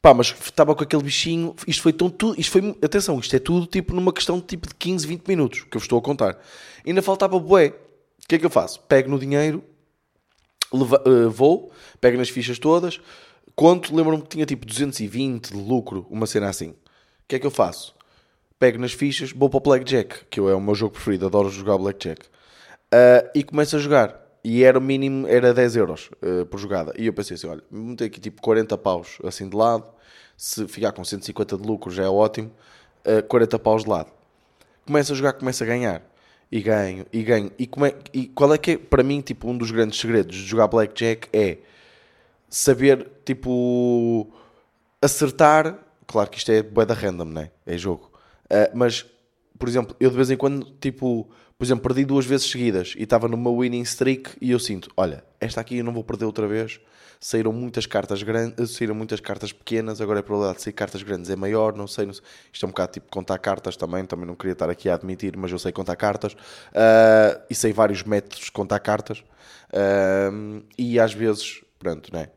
Pá, 0.00 0.14
mas 0.14 0.34
estava 0.40 0.74
com 0.74 0.82
aquele 0.82 1.02
bichinho, 1.02 1.54
isto 1.66 1.82
foi 1.82 1.92
tão 1.92 2.08
tudo, 2.08 2.40
isto 2.40 2.52
foi, 2.52 2.76
atenção, 2.82 3.18
isto 3.18 3.34
é 3.34 3.38
tudo 3.38 3.66
tipo 3.66 3.92
numa 3.92 4.12
questão 4.12 4.38
de 4.38 4.46
tipo 4.46 4.68
de 4.68 4.74
15, 4.74 5.06
20 5.06 5.26
minutos, 5.26 5.60
que 5.62 5.76
eu 5.76 5.80
vos 5.80 5.82
estou 5.82 5.98
a 5.98 6.02
contar. 6.02 6.38
Ainda 6.86 7.02
faltava 7.02 7.38
bué. 7.38 7.74
O 8.24 8.28
que 8.28 8.36
é 8.36 8.38
que 8.38 8.46
eu 8.46 8.50
faço? 8.50 8.80
Pego 8.82 9.10
no 9.10 9.18
dinheiro 9.18 9.62
Leva, 10.72 11.02
uh, 11.06 11.30
vou, 11.30 11.72
pego 12.00 12.18
nas 12.18 12.28
fichas 12.28 12.58
todas, 12.58 13.00
conto, 13.58 13.92
lembro-me 13.92 14.22
que 14.22 14.28
tinha 14.28 14.46
tipo 14.46 14.64
220 14.64 15.52
de 15.52 15.56
lucro, 15.60 16.06
uma 16.08 16.28
cena 16.28 16.48
assim. 16.48 16.68
O 16.68 16.76
que 17.26 17.34
é 17.34 17.38
que 17.40 17.46
eu 17.46 17.50
faço? 17.50 17.92
Pego 18.56 18.78
nas 18.78 18.92
fichas, 18.92 19.32
vou 19.32 19.50
para 19.50 19.58
o 19.58 19.60
Blackjack, 19.60 20.26
que 20.30 20.38
é 20.38 20.42
o 20.42 20.60
meu 20.60 20.76
jogo 20.76 20.92
preferido, 20.92 21.26
adoro 21.26 21.50
jogar 21.50 21.76
Blackjack. 21.76 22.24
Uh, 22.26 23.28
e 23.34 23.42
começo 23.42 23.74
a 23.74 23.80
jogar. 23.80 24.24
E 24.44 24.62
era 24.62 24.78
o 24.78 24.80
mínimo, 24.80 25.26
era 25.26 25.52
10 25.52 25.74
euros 25.74 26.08
uh, 26.22 26.46
por 26.46 26.60
jogada. 26.60 26.94
E 26.96 27.06
eu 27.06 27.12
pensei 27.12 27.34
assim, 27.34 27.48
olha, 27.48 27.60
vou 27.68 27.82
meter 27.82 28.04
aqui 28.04 28.20
tipo 28.20 28.40
40 28.40 28.78
paus 28.78 29.18
assim 29.24 29.48
de 29.48 29.56
lado, 29.56 29.90
se 30.36 30.68
ficar 30.68 30.92
com 30.92 31.02
150 31.02 31.56
de 31.56 31.66
lucro 31.66 31.90
já 31.90 32.04
é 32.04 32.08
ótimo, 32.08 32.52
uh, 33.04 33.24
40 33.24 33.58
paus 33.58 33.82
de 33.82 33.90
lado. 33.90 34.12
Começo 34.86 35.12
a 35.12 35.16
jogar, 35.16 35.32
começo 35.32 35.64
a 35.64 35.66
ganhar 35.66 36.08
e 36.50 36.60
ganho, 36.60 37.06
e 37.12 37.24
ganho. 37.24 37.50
E, 37.58 37.64
é, 37.64 37.94
e 38.14 38.26
qual 38.28 38.54
é 38.54 38.58
que 38.58 38.70
é, 38.70 38.78
para 38.78 39.02
mim, 39.02 39.20
tipo, 39.20 39.50
um 39.50 39.58
dos 39.58 39.72
grandes 39.72 39.98
segredos 39.98 40.36
de 40.36 40.46
jogar 40.46 40.68
Blackjack 40.68 41.28
é 41.32 41.58
saber, 42.48 43.08
tipo, 43.24 44.32
acertar. 45.00 45.78
Claro 46.06 46.30
que 46.30 46.38
isto 46.38 46.50
é 46.50 46.62
bué 46.62 46.86
da 46.86 46.94
random, 46.94 47.26
né? 47.26 47.50
É 47.66 47.76
jogo. 47.76 48.10
Uh, 48.44 48.70
mas, 48.74 49.04
por 49.58 49.68
exemplo, 49.68 49.94
eu 50.00 50.10
de 50.10 50.16
vez 50.16 50.30
em 50.30 50.36
quando, 50.36 50.64
tipo, 50.80 51.28
por 51.58 51.64
exemplo, 51.64 51.82
perdi 51.82 52.04
duas 52.04 52.24
vezes 52.24 52.48
seguidas 52.48 52.94
e 52.96 53.02
estava 53.02 53.26
numa 53.26 53.50
winning 53.50 53.82
streak 53.82 54.30
e 54.40 54.52
eu 54.52 54.60
sinto, 54.60 54.88
olha, 54.96 55.24
esta 55.40 55.60
aqui 55.60 55.78
eu 55.78 55.84
não 55.84 55.92
vou 55.92 56.04
perder 56.04 56.24
outra 56.24 56.46
vez. 56.46 56.80
Saíram 57.20 57.52
muitas 57.52 57.84
cartas 57.84 58.22
grandes, 58.22 58.76
saíram 58.76 58.94
muitas 58.94 59.18
cartas 59.18 59.52
pequenas, 59.52 60.00
agora 60.00 60.20
a 60.20 60.22
probabilidade 60.22 60.58
de 60.58 60.62
sair 60.62 60.72
cartas 60.72 61.02
grandes 61.02 61.28
é 61.28 61.34
maior, 61.34 61.76
não 61.76 61.88
sei, 61.88 62.06
não 62.06 62.12
sei. 62.12 62.22
Isto 62.52 62.64
é 62.64 62.68
um 62.68 62.70
bocado 62.70 62.92
tipo 62.92 63.10
contar 63.10 63.36
cartas 63.38 63.76
também, 63.76 64.04
também 64.04 64.24
não 64.24 64.36
queria 64.36 64.52
estar 64.52 64.70
aqui 64.70 64.88
a 64.88 64.94
admitir, 64.94 65.36
mas 65.36 65.50
eu 65.50 65.58
sei 65.58 65.72
contar 65.72 65.96
cartas 65.96 66.34
uh, 66.34 67.42
e 67.50 67.56
sei 67.56 67.72
vários 67.72 68.04
métodos 68.04 68.44
de 68.44 68.52
contar 68.52 68.78
cartas 68.78 69.24
uh, 69.72 70.62
e 70.78 71.00
às 71.00 71.12
vezes, 71.12 71.60
pronto, 71.76 72.14
né? 72.14 72.28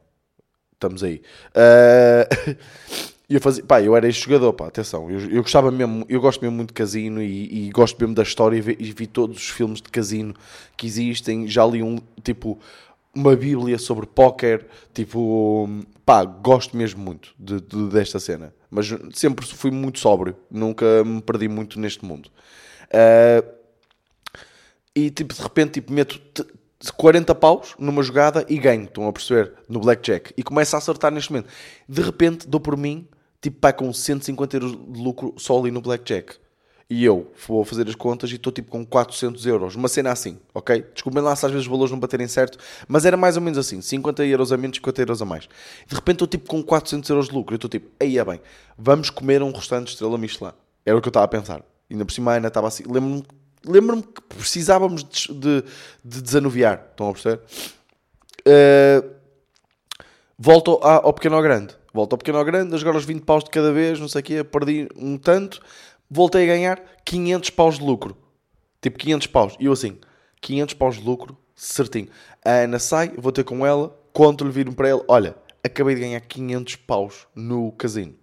Estamos 0.81 1.03
aí. 1.03 1.21
Uh, 1.55 2.57
eu 3.29 3.39
fazia, 3.39 3.63
pá, 3.63 3.79
eu 3.79 3.95
era 3.95 4.07
este 4.07 4.25
jogador, 4.25 4.51
pá, 4.53 4.65
atenção, 4.65 5.11
eu, 5.11 5.19
eu 5.29 5.43
gostava 5.43 5.69
mesmo, 5.69 6.03
eu 6.09 6.19
gosto 6.19 6.41
mesmo 6.41 6.55
muito 6.55 6.69
de 6.69 6.73
casino 6.73 7.21
e, 7.21 7.67
e 7.67 7.69
gosto 7.69 7.99
mesmo 7.99 8.15
da 8.15 8.23
história 8.23 8.57
e 8.57 8.61
vi, 8.61 8.77
e 8.79 8.91
vi, 8.91 9.05
todos 9.05 9.37
os 9.37 9.49
filmes 9.49 9.79
de 9.79 9.89
casino 9.89 10.33
que 10.75 10.87
existem, 10.87 11.47
já 11.47 11.63
li 11.67 11.83
um, 11.83 11.99
tipo, 12.23 12.57
uma 13.13 13.35
bíblia 13.35 13.77
sobre 13.77 14.07
póquer, 14.07 14.65
tipo, 14.91 15.69
pá, 16.03 16.25
gosto 16.25 16.75
mesmo 16.75 16.99
muito 16.99 17.31
de, 17.37 17.61
de, 17.61 17.89
desta 17.89 18.19
cena. 18.19 18.51
Mas 18.67 18.87
sempre 19.13 19.45
fui 19.45 19.69
muito 19.69 19.99
sóbrio, 19.99 20.35
nunca 20.49 21.03
me 21.03 21.21
perdi 21.21 21.47
muito 21.47 21.79
neste 21.79 22.03
mundo. 22.03 22.27
Uh, 22.87 23.47
e 24.95 25.11
tipo, 25.11 25.31
de 25.31 25.41
repente, 25.43 25.73
tipo, 25.73 25.93
meto 25.93 26.19
40 26.89 27.35
paus 27.35 27.75
numa 27.77 28.01
jogada 28.01 28.45
e 28.49 28.57
ganho, 28.57 28.85
estão 28.85 29.07
a 29.07 29.13
perceber? 29.13 29.53
No 29.69 29.79
blackjack. 29.79 30.33
E 30.35 30.41
começo 30.41 30.75
a 30.75 30.79
acertar 30.79 31.11
neste 31.11 31.31
momento. 31.31 31.49
De 31.87 32.01
repente, 32.01 32.47
dou 32.47 32.59
por 32.59 32.77
mim, 32.77 33.07
tipo, 33.41 33.59
pá, 33.59 33.71
com 33.71 33.91
150 33.91 34.55
euros 34.55 34.71
de 34.71 35.01
lucro 35.01 35.35
só 35.37 35.59
ali 35.59 35.69
no 35.69 35.81
blackjack 35.81 36.41
e 36.91 37.05
eu 37.05 37.31
vou 37.47 37.63
fazer 37.63 37.87
as 37.87 37.95
contas 37.95 38.29
e 38.31 38.35
estou 38.35 38.51
tipo 38.51 38.69
com 38.69 38.85
400 38.85 39.45
euros. 39.45 39.75
Uma 39.75 39.87
cena 39.87 40.11
assim, 40.11 40.37
ok? 40.53 40.85
Desculpem 40.93 41.21
lá 41.21 41.33
se 41.37 41.45
às 41.45 41.51
vezes 41.53 41.65
os 41.65 41.71
valores 41.71 41.89
não 41.89 41.97
baterem 41.97 42.27
certo, 42.27 42.57
mas 42.85 43.05
era 43.05 43.15
mais 43.15 43.37
ou 43.37 43.41
menos 43.41 43.57
assim: 43.57 43.79
50 43.79 44.25
euros 44.25 44.51
a 44.51 44.57
menos, 44.57 44.75
50 44.75 45.01
euros 45.01 45.21
a 45.21 45.25
mais. 45.25 45.47
De 45.87 45.95
repente 45.95 46.15
estou 46.15 46.27
tipo 46.27 46.49
com 46.49 46.61
400 46.61 47.09
euros 47.09 47.29
de 47.29 47.33
lucro. 47.33 47.53
Eu 47.53 47.55
estou 47.55 47.69
tipo, 47.69 47.89
aí 47.97 48.17
é 48.17 48.25
bem, 48.25 48.41
vamos 48.77 49.09
comer 49.09 49.41
um 49.41 49.53
restaurante 49.53 49.87
estrela 49.87 50.17
Michelin. 50.17 50.51
Era 50.85 50.97
o 50.97 51.01
que 51.01 51.07
eu 51.07 51.11
estava 51.11 51.23
a 51.23 51.29
pensar. 51.29 51.63
Ainda 51.89 52.03
por 52.03 52.11
cima 52.11 52.33
ainda 52.33 52.49
estava 52.49 52.67
assim. 52.67 52.83
Lembro-me 52.83 53.23
lembro 53.65 54.01
que 54.01 54.21
precisávamos 54.21 55.03
de, 55.03 55.33
de, 55.33 55.63
de, 56.03 56.21
desanuviar. 56.21 56.87
Estão 56.91 57.09
a 57.09 57.13
perceber? 57.13 57.41
Uh, 58.47 59.09
volto 60.37 60.79
ao 60.81 61.13
pequeno 61.13 61.35
ao 61.35 61.41
grande. 61.41 61.75
Volto 61.93 62.13
ao 62.13 62.17
pequeno 62.17 62.37
ao 62.37 62.45
grande, 62.45 62.73
agora 62.75 62.97
os 62.97 63.05
20 63.05 63.23
paus 63.23 63.43
de 63.43 63.49
cada 63.49 63.73
vez, 63.73 63.99
não 63.99 64.07
sei 64.07 64.21
o 64.21 64.23
quê, 64.23 64.43
perdi 64.43 64.87
um 64.95 65.17
tanto 65.17 65.61
voltei 66.11 66.43
a 66.43 66.47
ganhar 66.47 66.81
500 67.05 67.49
paus 67.51 67.79
de 67.79 67.85
lucro. 67.85 68.17
Tipo 68.81 68.99
500 68.99 69.27
paus. 69.27 69.55
E 69.59 69.65
eu 69.65 69.71
assim, 69.71 69.97
500 70.41 70.73
paus 70.73 70.97
de 70.97 71.03
lucro, 71.05 71.37
certinho. 71.55 72.09
A 72.43 72.51
Ana 72.51 72.79
sai, 72.79 73.13
vou 73.17 73.31
ter 73.31 73.45
com 73.45 73.65
ela, 73.65 73.97
conto-lhe, 74.11 74.51
viro 74.51 74.73
para 74.73 74.89
ela, 74.89 75.05
olha, 75.07 75.35
acabei 75.63 75.95
de 75.95 76.01
ganhar 76.01 76.19
500 76.19 76.75
paus 76.75 77.27
no 77.33 77.71
casino. 77.71 78.13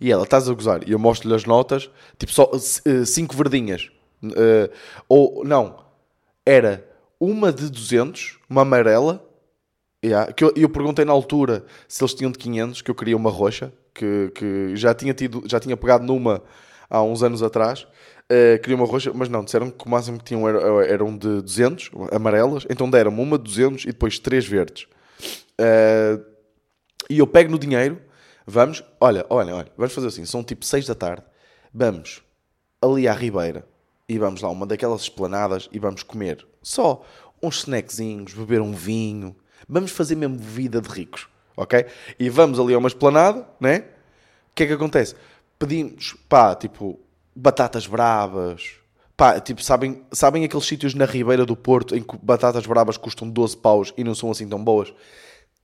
E 0.00 0.10
ela, 0.10 0.24
estás 0.24 0.48
a 0.48 0.52
gozar? 0.52 0.86
E 0.86 0.92
eu 0.92 0.98
mostro-lhe 0.98 1.34
as 1.34 1.44
notas, 1.44 1.88
tipo 2.18 2.32
só 2.32 2.50
5 2.58 3.32
uh, 3.32 3.36
verdinhas. 3.36 3.90
Uh, 4.30 4.72
ou, 5.08 5.44
não, 5.44 5.84
era 6.44 6.86
uma 7.18 7.52
de 7.52 7.68
200, 7.70 8.38
uma 8.48 8.62
amarela, 8.62 9.24
yeah, 10.04 10.32
que 10.32 10.44
eu, 10.44 10.52
eu, 10.54 10.68
perguntei 10.68 11.04
na 11.04 11.12
altura 11.12 11.64
se 11.88 12.02
eles 12.02 12.14
tinham 12.14 12.30
de 12.30 12.38
500, 12.38 12.82
que 12.82 12.90
eu 12.90 12.94
queria 12.94 13.16
uma 13.16 13.30
roxa, 13.30 13.72
que, 13.94 14.30
que 14.34 14.76
já, 14.76 14.94
tinha 14.94 15.14
tido, 15.14 15.42
já 15.46 15.58
tinha 15.58 15.76
pegado 15.76 16.04
numa 16.04 16.42
há 16.88 17.02
uns 17.02 17.22
anos 17.22 17.42
atrás. 17.42 17.86
Uh, 18.30 18.60
queria 18.60 18.76
uma 18.76 18.86
roxa, 18.86 19.12
mas 19.14 19.28
não, 19.28 19.44
disseram 19.44 19.70
que 19.70 19.86
o 19.86 19.88
máximo 19.88 20.18
que 20.18 20.24
tinham 20.24 20.48
era, 20.48 20.86
eram 20.86 21.16
de 21.16 21.40
200, 21.42 21.90
amarelas, 22.12 22.66
então 22.68 22.90
deram-me 22.90 23.20
uma 23.20 23.38
de 23.38 23.44
200 23.44 23.84
e 23.84 23.86
depois 23.88 24.18
três 24.18 24.46
verdes. 24.46 24.86
Uh, 25.60 26.22
e 27.08 27.18
eu 27.18 27.26
pego 27.26 27.50
no 27.50 27.58
dinheiro, 27.58 28.00
vamos, 28.44 28.82
olha, 29.00 29.24
olha, 29.30 29.54
olha, 29.54 29.68
vamos 29.76 29.94
fazer 29.94 30.08
assim, 30.08 30.24
são 30.24 30.42
tipo 30.42 30.64
6 30.64 30.86
da 30.86 30.94
tarde, 30.94 31.22
vamos 31.72 32.20
ali 32.82 33.06
à 33.08 33.14
Ribeira 33.14 33.64
e 34.08 34.18
vamos 34.18 34.42
lá, 34.42 34.50
uma 34.50 34.66
daquelas 34.66 35.02
esplanadas 35.02 35.68
e 35.72 35.78
vamos 35.78 36.02
comer 36.02 36.46
só 36.62 37.04
uns 37.42 37.58
snackzinhos, 37.58 38.34
beber 38.34 38.60
um 38.60 38.72
vinho, 38.72 39.36
vamos 39.68 39.90
fazer 39.90 40.14
mesmo 40.14 40.38
vida 40.38 40.80
de 40.80 40.88
ricos, 40.88 41.28
ok? 41.56 41.86
E 42.18 42.28
vamos 42.30 42.58
ali 42.58 42.74
a 42.74 42.78
uma 42.78 42.88
esplanada, 42.88 43.46
né? 43.60 43.84
O 44.50 44.54
que 44.54 44.64
é 44.64 44.66
que 44.66 44.72
acontece? 44.72 45.14
pedimos, 45.58 46.16
pá, 46.28 46.54
tipo, 46.54 46.98
batatas 47.34 47.86
bravas. 47.86 48.74
Pá, 49.16 49.40
tipo, 49.40 49.62
sabem, 49.62 50.04
sabem 50.12 50.44
aqueles 50.44 50.66
sítios 50.66 50.94
na 50.94 51.06
Ribeira 51.06 51.46
do 51.46 51.56
Porto 51.56 51.96
em 51.96 52.02
que 52.02 52.16
batatas 52.22 52.66
bravas 52.66 52.96
custam 52.96 53.28
12 53.28 53.56
paus 53.56 53.94
e 53.96 54.04
não 54.04 54.14
são 54.14 54.30
assim 54.30 54.48
tão 54.48 54.62
boas? 54.62 54.92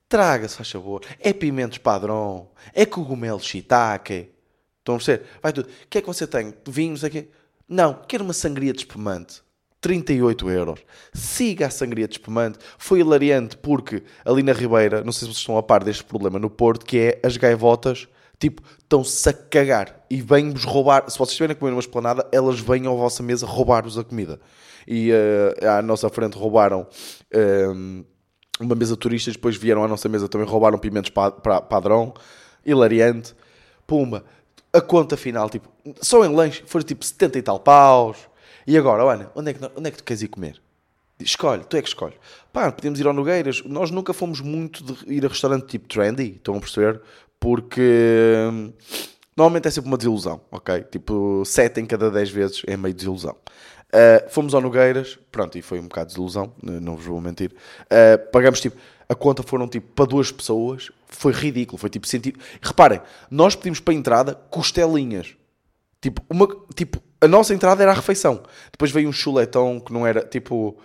Traga-se, 0.09 0.55
faz 0.55 0.71
favor. 0.71 1.01
É 1.19 1.31
pimentos 1.33 1.77
padrão. 1.77 2.49
É 2.73 2.85
cogumelo 2.85 3.39
shiitake. 3.39 4.31
Estão 4.79 4.95
a 4.95 4.97
perceber? 4.97 5.25
Vai 5.41 5.53
tudo. 5.53 5.69
O 5.69 5.87
que 5.89 5.99
é 5.99 6.01
que 6.01 6.07
você 6.07 6.27
tem? 6.27 6.53
Vinho, 6.67 6.91
não 6.91 6.97
sei 6.97 7.29
Não, 7.73 7.99
quero 8.07 8.23
uma 8.23 8.33
sangria 8.33 8.71
de 8.71 8.79
espumante. 8.79 9.41
38 9.81 10.49
euros. 10.49 10.79
Siga 11.13 11.67
a 11.67 11.69
sangria 11.69 12.07
de 12.07 12.13
espumante. 12.13 12.59
Foi 12.77 12.99
hilariante 12.99 13.57
porque 13.57 14.03
ali 14.23 14.43
na 14.43 14.53
Ribeira, 14.53 15.03
não 15.03 15.11
sei 15.11 15.21
se 15.21 15.33
vocês 15.33 15.37
estão 15.37 15.57
a 15.57 15.63
par 15.63 15.83
deste 15.83 16.03
problema 16.03 16.37
no 16.39 16.49
Porto, 16.49 16.85
que 16.85 16.97
é 16.97 17.19
as 17.23 17.35
gaivotas 17.35 18.07
Tipo, 18.43 18.61
estão-se 18.77 19.29
a 19.29 19.31
cagar 19.31 20.05
e 20.09 20.21
vêm-vos 20.21 20.65
roubar. 20.65 21.09
Se 21.09 21.17
vocês 21.17 21.29
estiverem 21.29 21.55
a 21.55 21.55
comer 21.57 21.71
numa 21.71 21.79
esplanada, 21.79 22.27
elas 22.29 22.59
vêm 22.59 22.85
à 22.87 22.89
vossa 22.89 23.23
mesa 23.23 23.45
roubar-vos 23.45 23.97
a 23.97 24.03
comida. 24.03 24.37
E 24.85 25.11
uh, 25.13 25.69
à 25.69 25.81
nossa 25.81 26.09
frente 26.09 26.37
roubaram 26.37 26.81
uh, 27.33 28.05
uma 28.59 28.75
mesa 28.75 28.95
de 28.95 28.99
turistas, 28.99 29.35
depois 29.35 29.55
vieram 29.55 29.81
à 29.81 29.87
nossa 29.87 30.09
mesa 30.09 30.27
também 30.27 30.45
roubaram 30.45 30.77
pimentos 30.77 31.09
pa 31.09 31.31
pa 31.31 31.61
padrão, 31.61 32.13
hilariante. 32.65 33.33
Pumba, 33.87 34.25
a 34.73 34.81
conta 34.81 35.15
final, 35.15 35.49
tipo, 35.49 35.69
só 36.01 36.25
em 36.25 36.33
lanche, 36.33 36.63
foi 36.65 36.83
tipo 36.83 37.05
70 37.05 37.37
e 37.37 37.41
tal 37.41 37.59
paus. 37.59 38.17
E 38.65 38.77
agora, 38.77 39.03
Ana, 39.03 39.31
onde 39.35 39.51
é 39.51 39.53
que, 39.53 39.59
onde 39.75 39.87
é 39.87 39.91
que 39.91 39.97
tu 39.97 40.03
queres 40.03 40.23
ir 40.23 40.29
comer? 40.29 40.61
Escolhe, 41.19 41.63
tu 41.63 41.77
é 41.77 41.81
que 41.81 41.87
escolhe. 41.87 42.15
Pá, 42.51 42.71
podemos 42.71 42.99
ir 42.99 43.05
ao 43.05 43.13
Nogueiras. 43.13 43.63
Nós 43.63 43.91
nunca 43.91 44.13
fomos 44.13 44.41
muito 44.41 44.83
de 44.83 45.13
ir 45.13 45.23
a 45.25 45.29
restaurante 45.29 45.67
tipo 45.67 45.87
trendy, 45.87 46.35
estão 46.35 46.55
a 46.55 46.59
perceber? 46.59 47.01
porque 47.43 47.81
hum, 48.49 48.71
normalmente 49.35 49.67
é 49.67 49.71
sempre 49.71 49.89
uma 49.89 49.97
desilusão, 49.97 50.39
ok? 50.49 50.81
Tipo, 50.83 51.43
7 51.45 51.81
em 51.81 51.85
cada 51.85 52.09
10 52.09 52.29
vezes 52.29 52.61
é 52.65 52.77
meio 52.77 52.95
desilusão. 52.95 53.35
Uh, 53.93 54.29
fomos 54.29 54.55
ao 54.55 54.61
Nogueiras, 54.61 55.19
pronto, 55.29 55.57
e 55.57 55.61
foi 55.61 55.77
um 55.77 55.83
bocado 55.83 56.07
de 56.07 56.13
desilusão, 56.13 56.53
não 56.63 56.95
vos 56.95 57.05
vou 57.05 57.19
mentir. 57.19 57.51
Uh, 57.51 58.31
pagamos 58.31 58.61
tipo, 58.61 58.77
a 59.07 59.15
conta 59.15 59.43
foram 59.43 59.67
tipo 59.67 59.87
para 59.93 60.05
duas 60.05 60.31
pessoas, 60.31 60.91
foi 61.07 61.31
ridículo, 61.31 61.77
foi 61.77 61.89
tipo 61.89 62.07
sentido. 62.07 62.39
Reparem, 62.61 63.01
nós 63.29 63.55
pedimos 63.55 63.79
para 63.79 63.93
a 63.93 63.97
entrada 63.97 64.35
costelinhas, 64.49 65.35
tipo, 66.01 66.21
uma, 66.29 66.47
tipo, 66.75 67.01
a 67.21 67.27
nossa 67.27 67.53
entrada 67.53 67.81
era 67.83 67.91
a 67.91 67.95
refeição. 67.95 68.43
Depois 68.71 68.91
veio 68.91 69.09
um 69.09 69.13
chuletão 69.13 69.79
que 69.79 69.93
não 69.93 70.05
era 70.05 70.21
tipo 70.21 70.77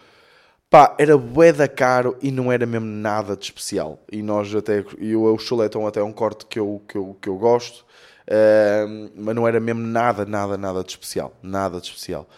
Pá, 0.71 0.95
era 0.99 1.17
bué 1.17 1.51
da 1.51 1.67
caro 1.67 2.19
e 2.21 2.31
não 2.31 2.53
era 2.53 2.67
mesmo 2.67 2.87
nada 2.87 3.35
de 3.35 3.45
especial. 3.45 4.05
E 4.13 4.23
nós 4.23 4.55
até, 4.55 4.85
e 4.99 5.17
o 5.17 5.39
chuletão 5.39 5.87
até 5.87 6.01
é 6.01 6.05
um 6.05 6.13
corte 6.13 6.45
que 6.45 6.59
eu, 6.59 6.83
que 6.87 6.97
eu, 6.97 7.17
que 7.23 7.29
eu 7.29 7.37
gosto. 7.39 7.87
Uh, 8.29 9.11
mas 9.17 9.35
não 9.35 9.49
era 9.49 9.59
mesmo 9.59 9.81
nada, 9.81 10.27
nada, 10.27 10.59
nada 10.59 10.85
de 10.85 10.91
especial. 10.91 11.33
Nada 11.43 11.81
de 11.81 11.87
especial. 11.87 12.29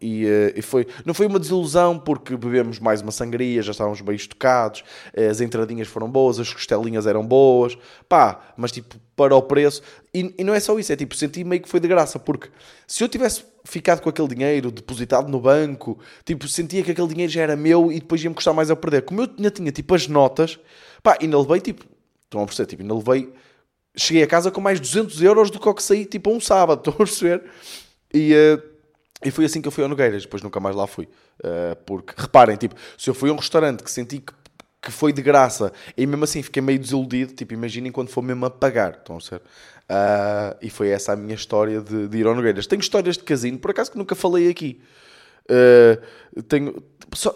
E, 0.00 0.24
uh, 0.24 0.52
e, 0.54 0.62
foi, 0.62 0.86
não 1.04 1.12
foi 1.12 1.26
uma 1.26 1.40
desilusão 1.40 1.98
porque 1.98 2.36
bebemos 2.36 2.78
mais 2.78 3.02
uma 3.02 3.10
sangria, 3.10 3.60
já 3.60 3.72
estávamos 3.72 4.00
bem 4.00 4.14
estocados, 4.14 4.84
as 5.28 5.40
entradinhas 5.40 5.88
foram 5.88 6.08
boas, 6.08 6.38
as 6.38 6.52
costelinhas 6.52 7.08
eram 7.08 7.26
boas, 7.26 7.76
pá, 8.08 8.40
mas 8.56 8.70
tipo, 8.70 8.94
para 9.16 9.34
o 9.34 9.42
preço. 9.42 9.82
E, 10.14 10.32
e 10.38 10.44
não 10.44 10.54
é 10.54 10.60
só 10.60 10.78
isso, 10.78 10.92
é 10.92 10.96
tipo, 10.96 11.16
senti 11.16 11.42
meio 11.42 11.60
que 11.60 11.68
foi 11.68 11.80
de 11.80 11.88
graça, 11.88 12.20
porque 12.20 12.48
se 12.86 13.02
eu 13.02 13.08
tivesse 13.08 13.44
ficado 13.64 14.00
com 14.00 14.08
aquele 14.08 14.28
dinheiro 14.28 14.70
depositado 14.70 15.28
no 15.28 15.40
banco, 15.40 15.98
tipo, 16.24 16.46
sentia 16.46 16.84
que 16.84 16.92
aquele 16.92 17.08
dinheiro 17.08 17.32
já 17.32 17.42
era 17.42 17.56
meu 17.56 17.90
e 17.90 17.98
depois 17.98 18.22
ia-me 18.22 18.36
custar 18.36 18.54
mais 18.54 18.70
a 18.70 18.76
perder. 18.76 19.02
Como 19.02 19.22
eu 19.22 19.26
tinha, 19.26 19.50
tinha 19.50 19.72
tipo 19.72 19.92
as 19.94 20.06
notas, 20.06 20.60
pá, 21.02 21.18
ainda 21.20 21.36
levei 21.36 21.60
tipo, 21.60 21.84
estão 22.24 22.42
a 22.42 22.46
perceber, 22.46 22.68
tipo, 22.68 22.82
ainda 22.82 22.94
levei 22.94 23.32
cheguei 23.96 24.22
a 24.22 24.26
casa 24.26 24.50
com 24.50 24.60
mais 24.60 24.80
200 24.80 25.22
euros 25.22 25.50
do 25.50 25.58
que 25.58 25.68
o 25.68 25.74
que 25.74 25.82
saí 25.82 26.04
tipo 26.04 26.30
um 26.30 26.40
sábado, 26.40 26.78
estão 26.90 26.94
a 26.94 26.96
perceber? 26.96 27.42
E, 28.12 28.34
uh, 28.34 28.62
e 29.24 29.30
foi 29.30 29.44
assim 29.44 29.60
que 29.60 29.68
eu 29.68 29.72
fui 29.72 29.82
ao 29.82 29.88
Nogueiras, 29.88 30.22
depois 30.22 30.42
nunca 30.42 30.60
mais 30.60 30.74
lá 30.74 30.86
fui. 30.86 31.08
Uh, 31.38 31.76
porque, 31.84 32.14
reparem, 32.16 32.56
tipo, 32.56 32.74
se 32.96 33.08
eu 33.08 33.14
fui 33.14 33.30
a 33.30 33.32
um 33.32 33.36
restaurante 33.36 33.82
que 33.82 33.90
senti 33.90 34.18
que, 34.18 34.32
que 34.82 34.90
foi 34.90 35.12
de 35.12 35.22
graça 35.22 35.72
e 35.96 36.06
mesmo 36.06 36.24
assim 36.24 36.42
fiquei 36.42 36.62
meio 36.62 36.78
desiludido, 36.78 37.34
tipo, 37.34 37.52
imaginem 37.52 37.92
quando 37.92 38.08
for 38.08 38.22
mesmo 38.22 38.46
a 38.46 38.50
pagar, 38.50 38.92
estão 38.92 39.16
a 39.16 39.20
ser? 39.20 39.36
Uh, 39.36 40.56
e 40.62 40.70
foi 40.70 40.88
essa 40.90 41.12
a 41.12 41.16
minha 41.16 41.34
história 41.34 41.80
de, 41.80 42.08
de 42.08 42.18
ir 42.18 42.26
ao 42.26 42.34
Nogueiras. 42.34 42.66
Tenho 42.66 42.80
histórias 42.80 43.16
de 43.16 43.24
casino, 43.24 43.58
por 43.58 43.72
acaso 43.72 43.90
que 43.90 43.98
nunca 43.98 44.14
falei 44.14 44.48
aqui. 44.48 44.80
Tenho, 46.48 46.82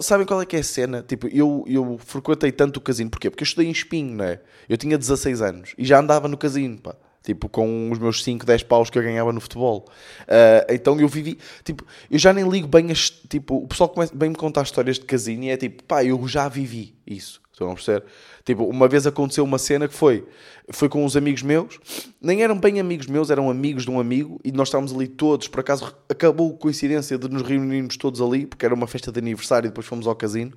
sabem 0.00 0.26
qual 0.26 0.40
é 0.40 0.46
que 0.46 0.56
é 0.56 0.60
a 0.60 0.64
cena? 0.64 1.04
Tipo, 1.06 1.26
eu, 1.28 1.64
eu 1.66 1.98
frequentei 1.98 2.52
tanto 2.52 2.76
o 2.78 2.80
casino, 2.80 3.10
porquê? 3.10 3.30
Porque 3.30 3.42
eu 3.42 3.46
estudei 3.46 3.68
em 3.68 3.72
Espinho, 3.72 4.16
não 4.16 4.24
é? 4.24 4.40
Eu 4.68 4.76
tinha 4.76 4.96
16 4.96 5.42
anos 5.42 5.74
e 5.76 5.84
já 5.84 5.98
andava 5.98 6.28
no 6.28 6.36
casino, 6.36 6.78
pá. 6.78 6.94
Tipo, 7.22 7.48
com 7.48 7.90
os 7.90 7.98
meus 7.98 8.22
5, 8.22 8.44
10 8.44 8.64
paus 8.64 8.90
que 8.90 8.98
eu 8.98 9.02
ganhava 9.02 9.32
no 9.32 9.40
futebol. 9.40 9.88
Uh, 10.22 10.72
então 10.72 11.00
eu 11.00 11.08
vivi, 11.08 11.38
tipo, 11.64 11.82
eu 12.10 12.18
já 12.18 12.34
nem 12.34 12.46
ligo 12.46 12.68
bem 12.68 12.90
as, 12.90 13.08
tipo, 13.08 13.56
o 13.56 13.66
pessoal 13.66 13.88
começa 13.88 14.14
bem 14.14 14.28
me 14.28 14.36
contar 14.36 14.62
histórias 14.62 14.98
de 14.98 15.06
casino 15.06 15.44
e 15.44 15.48
é 15.48 15.56
tipo, 15.56 15.82
pá, 15.84 16.04
eu 16.04 16.28
já 16.28 16.48
vivi 16.48 16.94
isso. 17.06 17.40
Estão 17.50 17.70
a 17.70 17.74
perceber? 17.74 18.04
Tipo, 18.44 18.64
uma 18.64 18.86
vez 18.86 19.06
aconteceu 19.06 19.42
uma 19.42 19.56
cena 19.56 19.88
que 19.88 19.94
foi, 19.94 20.26
foi 20.68 20.86
com 20.88 21.02
uns 21.02 21.16
amigos 21.16 21.42
meus, 21.42 21.80
nem 22.20 22.42
eram 22.42 22.58
bem 22.58 22.78
amigos 22.78 23.06
meus, 23.06 23.30
eram 23.30 23.48
amigos 23.48 23.84
de 23.84 23.90
um 23.90 23.98
amigo, 23.98 24.38
e 24.44 24.52
nós 24.52 24.68
estávamos 24.68 24.92
ali 24.92 25.08
todos, 25.08 25.48
por 25.48 25.60
acaso 25.60 25.96
acabou 26.10 26.54
a 26.54 26.58
coincidência 26.58 27.16
de 27.16 27.26
nos 27.28 27.40
reunirmos 27.40 27.96
todos 27.96 28.20
ali, 28.20 28.44
porque 28.44 28.66
era 28.66 28.74
uma 28.74 28.86
festa 28.86 29.10
de 29.10 29.18
aniversário 29.18 29.68
e 29.68 29.70
depois 29.70 29.86
fomos 29.86 30.06
ao 30.06 30.14
casino. 30.14 30.52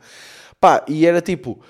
Pá, 0.59 0.83
e 0.87 1.05
era 1.05 1.21
tipo, 1.21 1.61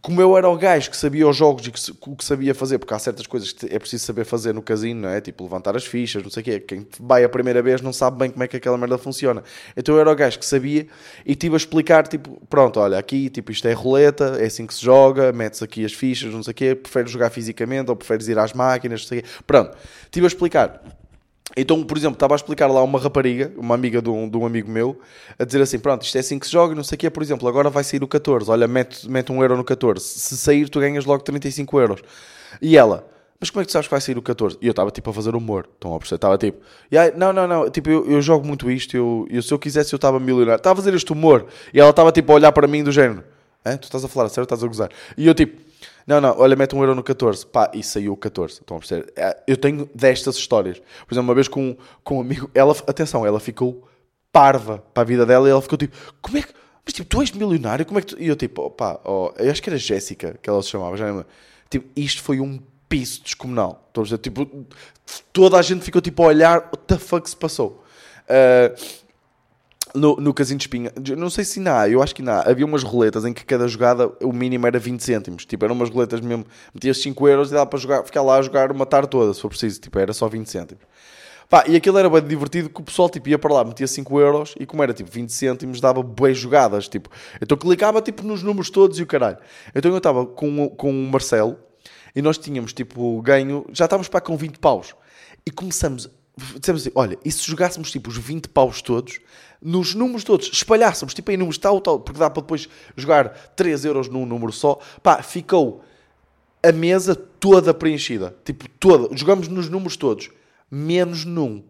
como 0.00 0.20
eu 0.20 0.36
era 0.36 0.48
o 0.48 0.56
gajo 0.56 0.90
que 0.90 0.96
sabia 0.96 1.26
os 1.26 1.36
jogos 1.36 1.66
e 1.66 1.70
que, 1.70 2.10
o 2.10 2.16
que 2.16 2.24
sabia 2.24 2.54
fazer, 2.54 2.78
porque 2.78 2.94
há 2.94 2.98
certas 2.98 3.26
coisas 3.26 3.52
que 3.52 3.66
é 3.66 3.78
preciso 3.78 4.04
saber 4.04 4.24
fazer 4.24 4.52
no 4.52 4.62
casino, 4.62 5.02
não 5.02 5.08
é? 5.08 5.20
Tipo, 5.20 5.44
levantar 5.44 5.76
as 5.76 5.84
fichas, 5.84 6.22
não 6.22 6.30
sei 6.30 6.40
o 6.42 6.44
quê. 6.44 6.60
Quem 6.60 6.86
vai 7.00 7.24
a 7.24 7.28
primeira 7.28 7.62
vez 7.62 7.80
não 7.80 7.92
sabe 7.92 8.18
bem 8.18 8.30
como 8.30 8.42
é 8.42 8.48
que 8.48 8.56
aquela 8.56 8.76
merda 8.76 8.98
funciona. 8.98 9.42
Então 9.76 9.94
eu 9.94 10.00
era 10.00 10.10
o 10.10 10.14
gajo 10.14 10.38
que 10.38 10.46
sabia 10.46 10.86
e 11.24 11.32
estive 11.32 11.54
a 11.54 11.56
explicar, 11.56 12.06
tipo, 12.06 12.40
pronto, 12.48 12.80
olha, 12.80 12.98
aqui, 12.98 13.30
tipo, 13.30 13.50
isto 13.50 13.66
é 13.66 13.72
roleta, 13.72 14.36
é 14.38 14.46
assim 14.46 14.66
que 14.66 14.74
se 14.74 14.84
joga, 14.84 15.32
metes 15.32 15.62
aqui 15.62 15.84
as 15.84 15.92
fichas, 15.92 16.32
não 16.32 16.42
sei 16.42 16.52
o 16.52 16.54
quê, 16.54 16.74
preferes 16.74 17.10
jogar 17.10 17.30
fisicamente 17.30 17.90
ou 17.90 17.96
preferes 17.96 18.28
ir 18.28 18.38
às 18.38 18.52
máquinas, 18.52 19.02
não 19.02 19.08
sei 19.08 19.18
o 19.20 19.22
quê. 19.22 19.28
Pronto, 19.46 19.76
estive 20.04 20.26
a 20.26 20.28
explicar. 20.28 20.82
Então, 21.56 21.84
por 21.84 21.96
exemplo, 21.96 22.14
estava 22.14 22.34
a 22.34 22.36
explicar 22.36 22.68
lá 22.68 22.82
uma 22.82 22.98
rapariga, 22.98 23.52
uma 23.56 23.74
amiga 23.74 24.00
de 24.00 24.08
um, 24.08 24.28
de 24.28 24.36
um 24.36 24.46
amigo 24.46 24.70
meu, 24.70 24.98
a 25.38 25.44
dizer 25.44 25.60
assim: 25.60 25.78
pronto, 25.78 26.02
isto 26.02 26.16
é 26.16 26.20
assim 26.20 26.38
que 26.38 26.46
se 26.46 26.52
joga, 26.52 26.74
não 26.74 26.82
sei 26.82 26.96
o 26.96 26.98
quê, 26.98 27.10
por 27.10 27.22
exemplo, 27.22 27.46
agora 27.46 27.68
vai 27.68 27.84
sair 27.84 28.02
o 28.02 28.08
14, 28.08 28.50
olha, 28.50 28.66
mete, 28.66 29.08
mete 29.08 29.30
um 29.30 29.42
euro 29.42 29.56
no 29.56 29.62
14, 29.62 30.02
se 30.02 30.36
sair 30.36 30.68
tu 30.68 30.80
ganhas 30.80 31.04
logo 31.04 31.22
35 31.22 31.78
euros. 31.78 32.00
E 32.62 32.76
ela, 32.76 33.06
mas 33.38 33.50
como 33.50 33.60
é 33.60 33.64
que 33.64 33.68
tu 33.68 33.72
sabes 33.72 33.86
que 33.86 33.90
vai 33.90 34.00
sair 34.00 34.16
o 34.16 34.22
14? 34.22 34.56
E 34.60 34.66
eu 34.66 34.70
estava 34.70 34.90
tipo 34.90 35.10
a 35.10 35.12
fazer 35.12 35.36
humor, 35.36 35.68
estão 35.74 35.94
a 35.94 35.98
perceber? 35.98 36.16
Estava 36.16 36.38
tipo, 36.38 36.62
yeah, 36.90 37.14
não, 37.16 37.32
não, 37.32 37.46
não, 37.46 37.70
tipo, 37.70 37.90
eu, 37.90 38.10
eu 38.10 38.22
jogo 38.22 38.46
muito 38.46 38.70
isto, 38.70 38.96
eu, 38.96 39.26
eu, 39.30 39.42
se 39.42 39.52
eu 39.52 39.58
quisesse 39.58 39.92
eu 39.92 39.96
estava 39.96 40.18
milionário, 40.18 40.56
estava 40.56 40.72
a 40.72 40.82
fazer 40.82 40.96
este 40.96 41.12
humor, 41.12 41.46
e 41.72 41.78
ela 41.78 41.90
estava 41.90 42.10
tipo 42.10 42.32
a 42.32 42.36
olhar 42.36 42.52
para 42.52 42.66
mim 42.66 42.82
do 42.82 42.90
género, 42.90 43.22
tu 43.62 43.84
estás 43.84 44.02
a 44.02 44.08
falar, 44.08 44.28
sério, 44.30 44.44
estás 44.44 44.64
a 44.64 44.66
gozar? 44.66 44.88
E 45.16 45.26
eu 45.26 45.34
tipo, 45.34 45.60
não, 46.06 46.20
não, 46.20 46.38
olha, 46.38 46.54
mete 46.54 46.74
um 46.74 46.80
euro 46.80 46.94
no 46.94 47.02
14. 47.02 47.46
Pá, 47.46 47.70
e 47.74 47.82
saiu 47.82 48.12
o 48.12 48.16
14. 48.16 48.60
Estão 48.60 48.76
a 48.76 48.80
perceber? 48.80 49.12
É, 49.16 49.36
eu 49.46 49.56
tenho 49.56 49.88
destas 49.94 50.36
histórias. 50.36 50.78
Por 51.06 51.14
exemplo, 51.14 51.28
uma 51.28 51.34
vez 51.34 51.48
com, 51.48 51.76
com 52.02 52.18
um 52.18 52.20
amigo, 52.20 52.50
ela, 52.54 52.72
atenção, 52.86 53.24
ela 53.26 53.40
ficou 53.40 53.88
parva 54.30 54.84
para 54.92 55.02
a 55.02 55.06
vida 55.06 55.24
dela 55.24 55.48
e 55.48 55.50
ela 55.50 55.62
ficou 55.62 55.78
tipo, 55.78 55.96
como 56.20 56.38
é 56.38 56.42
que. 56.42 56.52
Mas 56.84 56.92
tipo, 56.92 57.08
tu 57.08 57.22
és 57.22 57.30
milionário? 57.32 57.86
Como 57.86 57.98
é 57.98 58.02
que 58.02 58.08
tu. 58.08 58.20
E 58.20 58.28
eu 58.28 58.36
tipo, 58.36 58.68
pá, 58.70 59.00
oh, 59.04 59.32
eu 59.38 59.50
acho 59.50 59.62
que 59.62 59.70
era 59.70 59.78
Jéssica 59.78 60.38
que 60.42 60.50
ela 60.50 60.62
se 60.62 60.68
chamava, 60.68 60.96
já 60.96 61.06
lembro. 61.06 61.26
Tipo, 61.70 61.88
isto 61.96 62.22
foi 62.22 62.40
um 62.40 62.60
piso 62.88 63.22
descomunal. 63.22 63.84
Estão 63.88 64.02
a 64.02 64.04
dizer, 64.04 64.18
tipo, 64.18 64.66
toda 65.32 65.58
a 65.58 65.62
gente 65.62 65.84
ficou 65.84 66.02
tipo 66.02 66.22
a 66.22 66.26
olhar, 66.26 66.58
what 66.58 66.82
the 66.86 66.98
fuck 66.98 67.28
se 67.28 67.36
passou? 67.36 67.82
Uh, 68.24 69.03
no, 69.94 70.16
no 70.16 70.34
Casino 70.34 70.58
de 70.58 70.64
Espinha, 70.64 70.92
não 71.16 71.30
sei 71.30 71.44
se 71.44 71.60
ainda 71.60 71.80
há, 71.80 71.88
eu 71.88 72.02
acho 72.02 72.14
que 72.14 72.20
ainda 72.20 72.40
há, 72.40 72.50
havia 72.50 72.66
umas 72.66 72.82
roletas 72.82 73.24
em 73.24 73.32
que 73.32 73.44
cada 73.44 73.68
jogada 73.68 74.10
o 74.20 74.32
mínimo 74.32 74.66
era 74.66 74.78
20 74.78 75.00
cêntimos. 75.00 75.46
Tipo, 75.46 75.64
eram 75.64 75.74
umas 75.74 75.88
roletas 75.88 76.20
mesmo, 76.20 76.44
metias 76.74 76.98
5 76.98 77.28
euros 77.28 77.50
e 77.50 77.54
dava 77.54 77.66
para 77.66 77.78
jogar, 77.78 78.02
ficar 78.02 78.22
lá 78.22 78.38
a 78.38 78.42
jogar 78.42 78.72
uma 78.72 78.84
tarde 78.84 79.08
toda, 79.08 79.32
se 79.32 79.40
for 79.40 79.48
preciso. 79.48 79.80
Tipo, 79.80 79.98
era 79.98 80.12
só 80.12 80.28
20 80.28 80.50
cêntimos. 80.50 80.82
Pá, 81.48 81.64
e 81.68 81.76
aquilo 81.76 81.98
era 81.98 82.08
bem 82.08 82.22
divertido 82.22 82.68
que 82.68 82.80
o 82.80 82.84
pessoal 82.84 83.08
tipo, 83.08 83.28
ia 83.28 83.38
para 83.38 83.52
lá, 83.52 83.64
metia 83.64 83.86
5 83.86 84.18
euros 84.18 84.54
e 84.58 84.66
como 84.66 84.82
era 84.82 84.92
tipo 84.92 85.10
20 85.10 85.30
cêntimos, 85.32 85.80
dava 85.80 86.02
boas 86.02 86.36
jogadas. 86.36 86.88
Tipo, 86.88 87.08
então 87.40 87.56
clicava 87.56 88.02
tipo 88.02 88.24
nos 88.24 88.42
números 88.42 88.70
todos 88.70 88.98
e 88.98 89.02
o 89.02 89.06
caralho. 89.06 89.38
Então 89.74 89.90
eu 89.92 89.98
estava 89.98 90.26
com, 90.26 90.68
com 90.70 90.90
o 90.90 91.10
Marcelo 91.10 91.56
e 92.16 92.22
nós 92.22 92.38
tínhamos 92.38 92.72
tipo 92.72 93.20
ganho, 93.22 93.64
já 93.72 93.84
estávamos 93.84 94.08
para 94.08 94.20
com 94.20 94.36
20 94.36 94.58
paus. 94.58 94.94
E 95.46 95.50
começamos 95.50 96.10
dissemos 96.36 96.82
assim, 96.82 96.90
olha, 96.94 97.18
e 97.24 97.30
se 97.30 97.44
jogássemos 97.44 97.90
tipo 97.90 98.10
os 98.10 98.16
20 98.16 98.48
paus 98.48 98.82
todos, 98.82 99.20
nos 99.62 99.94
números 99.94 100.24
todos, 100.24 100.50
espalhássemos 100.52 101.14
tipo 101.14 101.30
em 101.30 101.36
números 101.36 101.58
tal, 101.58 101.80
tal, 101.80 102.00
porque 102.00 102.18
dá 102.18 102.28
para 102.28 102.42
depois 102.42 102.68
jogar 102.96 103.30
3 103.56 103.84
euros 103.84 104.08
num 104.08 104.26
número 104.26 104.52
só, 104.52 104.78
pá, 105.02 105.22
ficou 105.22 105.82
a 106.62 106.72
mesa 106.72 107.14
toda 107.14 107.72
preenchida, 107.72 108.36
tipo 108.44 108.68
toda, 108.68 109.14
jogamos 109.16 109.48
nos 109.48 109.68
números 109.68 109.96
todos, 109.96 110.30
menos 110.70 111.24
num, 111.24 111.62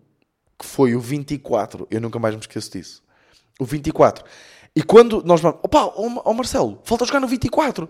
que 0.58 0.66
foi 0.66 0.94
o 0.94 1.00
24, 1.00 1.86
eu 1.90 2.00
nunca 2.00 2.18
mais 2.18 2.34
me 2.34 2.40
esqueço 2.40 2.70
disso, 2.70 3.02
o 3.58 3.64
24. 3.64 4.24
E 4.76 4.82
quando 4.82 5.22
nós 5.24 5.40
vamos, 5.40 5.60
opa, 5.62 5.84
ó 5.84 6.22
oh, 6.24 6.34
Marcelo, 6.34 6.80
falta 6.84 7.04
jogar 7.04 7.20
no 7.20 7.28
24. 7.28 7.88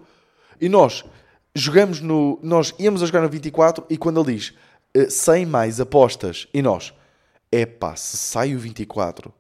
E 0.60 0.68
nós 0.68 1.02
jogamos 1.54 2.00
no, 2.00 2.38
nós 2.42 2.74
íamos 2.78 3.02
a 3.02 3.06
jogar 3.06 3.22
no 3.22 3.28
24 3.28 3.86
e 3.88 3.96
quando 3.96 4.20
ele 4.20 4.34
diz 4.34 4.54
100 5.08 5.42
eh, 5.42 5.46
mais 5.46 5.80
apostas. 5.80 6.46
E 6.52 6.62
nós, 6.62 6.94
é 7.50 7.66
pá, 7.66 7.96
se 7.96 8.16
sai 8.16 8.54
o 8.54 8.58
24, 8.58 9.32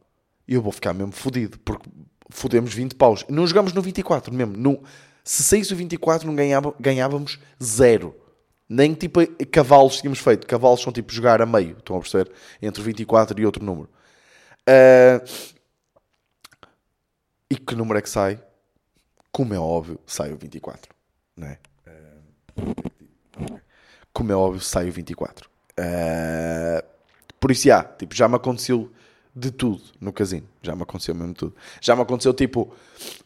eu 0.46 0.60
vou 0.60 0.72
ficar 0.72 0.92
mesmo 0.92 1.12
fodido, 1.12 1.58
porque 1.60 1.88
fodemos 2.30 2.72
20 2.72 2.94
paus. 2.94 3.24
Não 3.28 3.46
jogamos 3.46 3.72
no 3.72 3.82
24 3.82 4.32
mesmo. 4.32 4.56
Não, 4.56 4.82
se 5.22 5.42
saísse 5.42 5.72
o 5.72 5.76
24, 5.76 6.26
não 6.26 6.34
ganhava, 6.34 6.74
ganhávamos 6.78 7.38
zero. 7.62 8.14
Nem 8.68 8.94
tipo 8.94 9.20
cavalos 9.50 10.00
tínhamos 10.00 10.18
feito. 10.18 10.46
Cavalos 10.46 10.82
são 10.82 10.92
tipo 10.92 11.12
jogar 11.12 11.40
a 11.40 11.46
meio, 11.46 11.76
estão 11.78 11.96
a 11.96 12.00
perceber? 12.00 12.32
Entre 12.60 12.80
o 12.80 12.84
24 12.84 13.40
e 13.40 13.46
outro 13.46 13.64
número. 13.64 13.88
Uh, 14.68 15.54
e 17.50 17.56
que 17.56 17.74
número 17.74 17.98
é 17.98 18.02
que 18.02 18.08
sai? 18.08 18.42
Como 19.30 19.52
é 19.52 19.58
óbvio, 19.58 20.00
sai 20.06 20.32
o 20.32 20.36
24. 20.36 20.94
Não 21.36 21.46
é? 21.46 21.58
Uh, 21.86 23.03
como 24.14 24.32
é 24.32 24.36
óbvio, 24.36 24.60
sai 24.60 24.88
o 24.88 24.92
24. 24.92 25.50
Uh, 25.78 26.82
por 27.38 27.50
isso, 27.50 27.64
já, 27.66 27.82
tipo, 27.82 28.14
já 28.14 28.28
me 28.28 28.36
aconteceu 28.36 28.90
de 29.34 29.50
tudo 29.50 29.82
no 30.00 30.12
casino. 30.12 30.46
Já 30.62 30.76
me 30.76 30.82
aconteceu 30.82 31.14
mesmo 31.14 31.34
tudo. 31.34 31.54
Já 31.80 31.96
me 31.96 32.02
aconteceu, 32.02 32.32
tipo, 32.32 32.72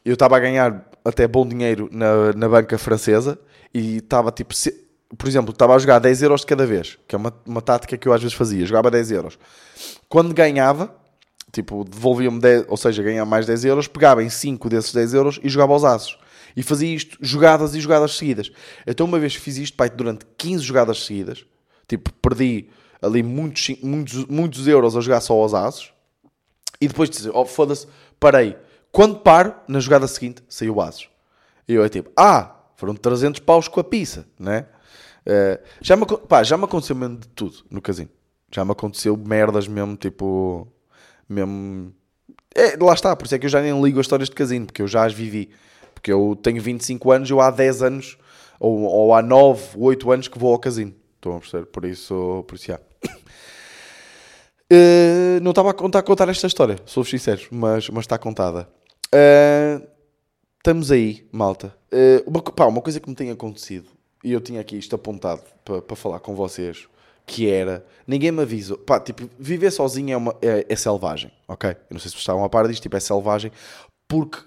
eu 0.05 0.15
estava 0.15 0.37
a 0.37 0.41
ganhar 0.41 0.91
até 1.05 1.29
bom 1.29 1.47
dinheiro 1.47 1.89
na, 1.93 2.33
na 2.33 2.49
banca 2.49 2.79
francesa 2.79 3.39
e 3.73 3.99
estava, 3.99 4.33
tipo, 4.33 4.55
se, 4.55 4.73
por 5.17 5.29
exemplo, 5.29 5.53
estava 5.53 5.75
a 5.75 5.79
jogar 5.79 5.99
10 5.99 6.23
euros 6.23 6.41
de 6.41 6.47
cada 6.47 6.67
vez, 6.67 6.99
que 7.07 7.15
é 7.15 7.19
uma, 7.19 7.33
uma 7.47 7.61
tática 7.61 7.97
que 7.99 8.09
eu 8.09 8.13
às 8.13 8.23
vezes 8.23 8.37
fazia. 8.37 8.65
Jogava 8.65 8.91
10 8.91 9.11
euros. 9.13 9.39
Quando 10.09 10.33
ganhava, 10.33 10.95
tipo, 11.53 11.85
devolvia-me 11.85 12.41
10, 12.41 12.65
ou 12.69 12.77
seja, 12.79 13.03
ganhava 13.03 13.29
mais 13.29 13.45
10 13.45 13.67
euros, 13.67 13.87
pegava 13.87 14.25
em 14.25 14.31
5 14.31 14.69
desses 14.71 14.93
10 14.95 15.15
euros 15.15 15.41
e 15.43 15.51
jogava 15.51 15.75
aos 15.75 15.85
aços. 15.85 16.19
E 16.59 16.63
fazia 16.65 16.93
isto 16.93 17.17
jogadas 17.21 17.77
e 17.77 17.81
jogadas 17.81 18.17
seguidas. 18.17 18.51
Então, 18.85 19.07
uma 19.07 19.21
vez 19.21 19.37
que 19.37 19.41
fiz 19.41 19.57
isto, 19.59 19.77
pai, 19.77 19.89
durante 19.89 20.27
15 20.37 20.65
jogadas 20.65 21.07
seguidas, 21.07 21.47
tipo, 21.87 22.13
perdi 22.15 22.69
ali 23.01 23.23
muitos, 23.23 23.69
muitos, 23.81 24.25
muitos 24.25 24.67
euros 24.67 24.97
a 24.97 25.01
jogar 25.01 25.21
só 25.21 25.35
aos 25.35 25.55
asos. 25.55 25.93
E 26.81 26.89
depois 26.89 27.09
de 27.09 27.17
dizer, 27.17 27.31
oh, 27.33 27.45
foda-se, 27.45 27.87
parei. 28.19 28.59
Quando 28.91 29.21
paro, 29.21 29.55
na 29.69 29.79
jogada 29.79 30.09
seguinte, 30.09 30.43
saiu 30.49 30.81
asos. 30.81 31.09
E 31.69 31.75
eu 31.75 31.85
é 31.85 31.89
tipo, 31.89 32.11
ah, 32.17 32.57
foram 32.75 32.97
300 32.97 33.39
paus 33.39 33.69
com 33.69 33.79
a 33.79 33.85
pizza, 33.85 34.27
né? 34.37 34.67
Uh, 35.25 35.65
já, 35.81 35.95
me, 35.95 36.05
pá, 36.07 36.43
já 36.43 36.57
me 36.57 36.65
aconteceu 36.65 36.97
mesmo 36.97 37.19
de 37.19 37.29
tudo 37.29 37.59
no 37.71 37.81
casino. 37.81 38.11
Já 38.53 38.65
me 38.65 38.73
aconteceu 38.73 39.17
merdas 39.17 39.69
mesmo, 39.69 39.97
tipo, 39.97 40.67
mesmo. 41.29 41.95
É, 42.53 42.77
lá 42.83 42.95
está, 42.95 43.15
por 43.15 43.27
isso 43.27 43.37
é 43.37 43.39
que 43.39 43.47
eu 43.47 43.51
já 43.51 43.63
nem 43.63 43.81
ligo 43.81 44.01
as 44.01 44.07
histórias 44.07 44.29
de 44.29 44.35
casino, 44.35 44.67
porque 44.67 44.83
eu 44.83 44.89
já 44.89 45.07
as 45.07 45.13
vivi. 45.13 45.51
Porque 45.99 46.13
eu 46.13 46.39
tenho 46.41 46.63
25 46.63 47.11
anos, 47.11 47.29
eu 47.29 47.41
há 47.41 47.51
10 47.51 47.83
anos, 47.83 48.17
ou, 48.61 48.83
ou 48.83 49.15
há 49.15 49.21
9, 49.21 49.71
8 49.77 50.13
anos 50.13 50.29
que 50.29 50.39
vou 50.39 50.53
ao 50.53 50.59
casino. 50.59 50.95
Estão 51.17 51.37
a 51.37 51.41
perceber? 51.41 51.67
Por 51.67 51.85
isso, 51.85 52.45
por 52.47 52.55
isso, 52.55 52.67
já. 52.67 52.81
Uh, 54.71 55.41
não 55.43 55.51
estava 55.51 55.71
a 55.71 55.75
contar, 55.75 55.99
a 55.99 56.03
contar 56.03 56.29
esta 56.29 56.47
história, 56.47 56.77
sou 56.87 57.05
sincero, 57.05 57.43
mas, 57.51 57.89
mas 57.89 58.05
está 58.05 58.17
contada. 58.17 58.69
Uh, 59.07 59.85
estamos 60.59 60.93
aí, 60.93 61.27
malta. 61.33 61.75
Uh, 61.93 62.31
uma, 62.31 62.43
pá, 62.43 62.67
uma 62.67 62.81
coisa 62.81 63.01
que 63.01 63.09
me 63.09 63.17
tem 63.17 63.31
acontecido, 63.33 63.89
e 64.23 64.33
eu 64.33 64.41
tinha 64.41 64.61
aqui 64.61 64.79
isto 64.79 64.95
apontado 64.95 65.43
para, 65.65 65.97
falar 65.97 66.21
com 66.21 66.33
vocês, 66.35 66.87
que 67.27 67.51
era, 67.51 67.85
ninguém 68.07 68.31
me 68.31 68.43
avisou, 68.43 68.79
pá, 68.79 69.01
tipo, 69.01 69.29
viver 69.37 69.73
sozinho 69.73 70.13
é, 70.13 70.17
uma, 70.17 70.37
é, 70.41 70.65
é 70.69 70.77
selvagem, 70.77 71.33
ok? 71.49 71.71
Eu 71.71 71.77
não 71.91 71.99
sei 71.99 72.11
se 72.11 72.15
vocês 72.15 72.21
estavam 72.21 72.45
a 72.45 72.49
par 72.49 72.69
disto, 72.69 72.83
tipo, 72.83 72.97
é 72.97 73.01
selvagem, 73.01 73.51
porque 74.07 74.39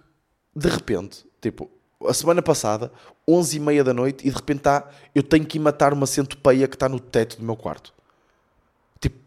de 0.56 0.68
repente, 0.68 1.26
tipo, 1.42 1.70
a 2.08 2.14
semana 2.14 2.42
passada, 2.42 2.92
11 3.28 3.58
e 3.58 3.60
meia 3.60 3.84
da 3.84 3.94
noite, 3.94 4.28
e 4.28 4.30
de 4.30 4.36
repente 4.36 4.60
está, 4.60 4.90
eu 5.14 5.24
tenho 5.24 5.46
que 5.46 5.58
ir 5.58 5.62
matar 5.62 5.94
uma 5.94 6.06
centopeia 6.06 6.68
que 6.68 6.76
está 6.76 6.88
no 6.88 7.00
teto 7.00 7.38
do 7.38 7.44
meu 7.44 7.56
quarto. 7.56 7.94
Tipo, 9.00 9.18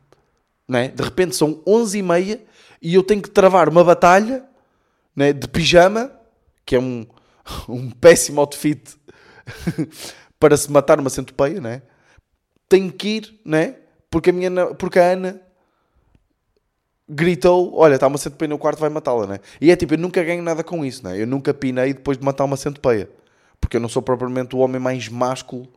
né? 0.68 0.88
de 0.88 1.02
repente 1.02 1.36
são 1.36 1.62
11 1.66 1.98
e 1.98 2.02
meia 2.02 2.44
e 2.80 2.94
eu 2.94 3.02
tenho 3.02 3.22
que 3.22 3.30
travar 3.30 3.68
uma 3.68 3.84
batalha 3.84 4.44
né? 5.14 5.32
de 5.32 5.46
pijama, 5.48 6.10
que 6.64 6.76
é 6.76 6.80
um, 6.80 7.06
um 7.68 7.90
péssimo 7.90 8.40
outfit 8.40 8.96
para 10.38 10.56
se 10.56 10.70
matar 10.70 10.98
uma 10.98 11.10
centopeia, 11.10 11.60
né? 11.60 11.82
tenho 12.68 12.92
que 12.92 13.08
ir, 13.08 13.40
né? 13.44 13.76
porque, 14.10 14.30
a 14.30 14.32
minha, 14.32 14.74
porque 14.74 14.98
a 14.98 15.12
Ana 15.12 15.40
gritou: 17.08 17.74
Olha, 17.74 17.94
está 17.94 18.06
uma 18.06 18.18
centopeia 18.18 18.48
no 18.48 18.58
quarto, 18.58 18.78
vai 18.78 18.90
matá-la, 18.90 19.26
né? 19.26 19.40
E 19.60 19.70
é 19.70 19.76
tipo, 19.76 19.94
eu 19.94 19.98
nunca 19.98 20.22
ganho 20.22 20.42
nada 20.42 20.62
com 20.62 20.84
isso, 20.84 21.04
né? 21.04 21.20
Eu 21.20 21.26
nunca 21.26 21.52
pinei 21.52 21.94
depois 21.94 22.18
de 22.18 22.24
matar 22.24 22.44
uma 22.44 22.56
centopeia, 22.56 23.08
porque 23.60 23.76
eu 23.76 23.80
não 23.80 23.88
sou 23.88 24.02
propriamente 24.02 24.54
o 24.56 24.58
homem 24.58 24.80
mais 24.80 25.08
másculo 25.08 25.68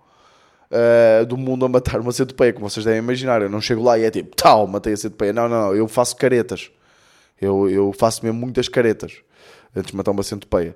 uh, 0.72 1.26
do 1.26 1.38
mundo 1.38 1.66
a 1.66 1.70
matar 1.70 2.00
uma 2.00 2.12
centopeia, 2.12 2.54
como 2.54 2.70
vocês 2.70 2.86
devem 2.86 3.00
imaginar. 3.00 3.42
Eu 3.42 3.50
não 3.50 3.62
chego 3.62 3.84
lá 3.84 3.98
e 3.98 4.04
é 4.04 4.12
tipo, 4.12 4.36
tal, 4.36 4.68
matei 4.68 4.94
a 4.94 4.98
centopeia. 4.98 5.34
Não, 5.34 5.48
não, 5.48 5.68
não, 5.68 5.76
eu 5.76 5.88
faço 5.88 6.16
caretas. 6.16 6.72
Eu, 7.40 7.70
eu 7.70 7.94
faço 7.94 8.24
mesmo 8.26 8.40
muitas 8.40 8.68
caretas 8.68 9.18
antes 9.76 9.92
de 9.92 9.98
matar 9.98 10.12
uma 10.12 10.24
centopeia. 10.24 10.76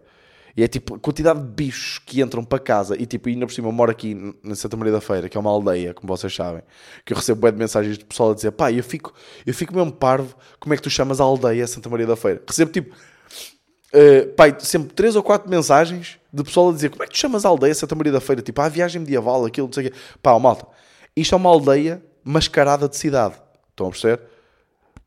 E 0.56 0.64
é 0.64 0.68
tipo, 0.68 0.96
a 0.96 1.00
quantidade 1.00 1.40
de 1.40 1.48
bichos 1.48 2.00
que 2.00 2.22
entram 2.22 2.44
para 2.44 2.60
casa 2.60 2.96
e 3.00 3.06
tipo, 3.06 3.30
ainda 3.30 3.46
por 3.46 3.54
cima 3.54 3.68
eu 3.68 3.72
moro 3.72 3.92
aqui 3.92 4.36
na 4.44 4.56
Santa 4.56 4.76
Maria 4.76 4.94
da 4.94 5.02
Feira, 5.02 5.30
que 5.30 5.38
é 5.38 5.40
uma 5.40 5.50
aldeia, 5.50 5.94
como 5.94 6.08
vocês 6.16 6.34
sabem, 6.34 6.62
que 7.06 7.14
eu 7.14 7.18
recebo 7.18 7.42
bué 7.42 7.52
de 7.52 7.58
mensagens 7.58 7.98
de 7.98 8.06
pessoal 8.06 8.32
a 8.32 8.36
dizer, 8.36 8.52
pá, 8.52 8.72
eu 8.72 8.84
fico, 8.84 9.14
eu 9.46 9.54
fico 9.54 9.74
mesmo 9.74 9.92
parvo, 9.92 10.36
como 10.60 10.74
é 10.74 10.78
que 10.78 10.84
tu 10.84 10.90
chamas 10.90 11.22
a 11.22 11.24
aldeia 11.24 11.66
Santa 11.68 11.90
Maria 11.90 12.06
da 12.06 12.16
Feira? 12.16 12.42
Recebo 12.46 12.72
tipo, 12.72 12.94
uh, 12.94 14.60
sempre 14.60 14.94
três 14.94 15.16
ou 15.16 15.24
quatro 15.24 15.50
mensagens 15.50 16.20
de 16.34 16.44
pessoal 16.44 16.70
a 16.70 16.74
dizer, 16.74 16.90
como 16.90 17.04
é 17.04 17.08
que 17.08 17.14
tu 17.14 17.18
chamas 17.18 17.46
a 17.46 17.50
aldeia 17.50 17.74
Santa 17.74 17.96
Maria 17.96 18.12
da 18.12 18.22
Feira? 18.22 18.42
Tipo, 18.42 18.62
a 18.62 18.70
viagem 18.70 19.02
medieval, 19.02 19.46
aquilo, 19.46 19.68
não 19.68 19.74
sei 19.74 19.88
o 19.88 19.92
quê. 19.92 19.98
Pá, 20.22 20.38
malta, 20.38 20.68
isto 21.16 21.34
é 21.34 21.38
uma 21.38 21.50
aldeia 21.50 22.02
mascarada 22.24 22.88
de 22.88 22.96
cidade. 22.96 23.36
Estão 23.70 23.88
a 23.88 23.90
perceber? 23.90 24.22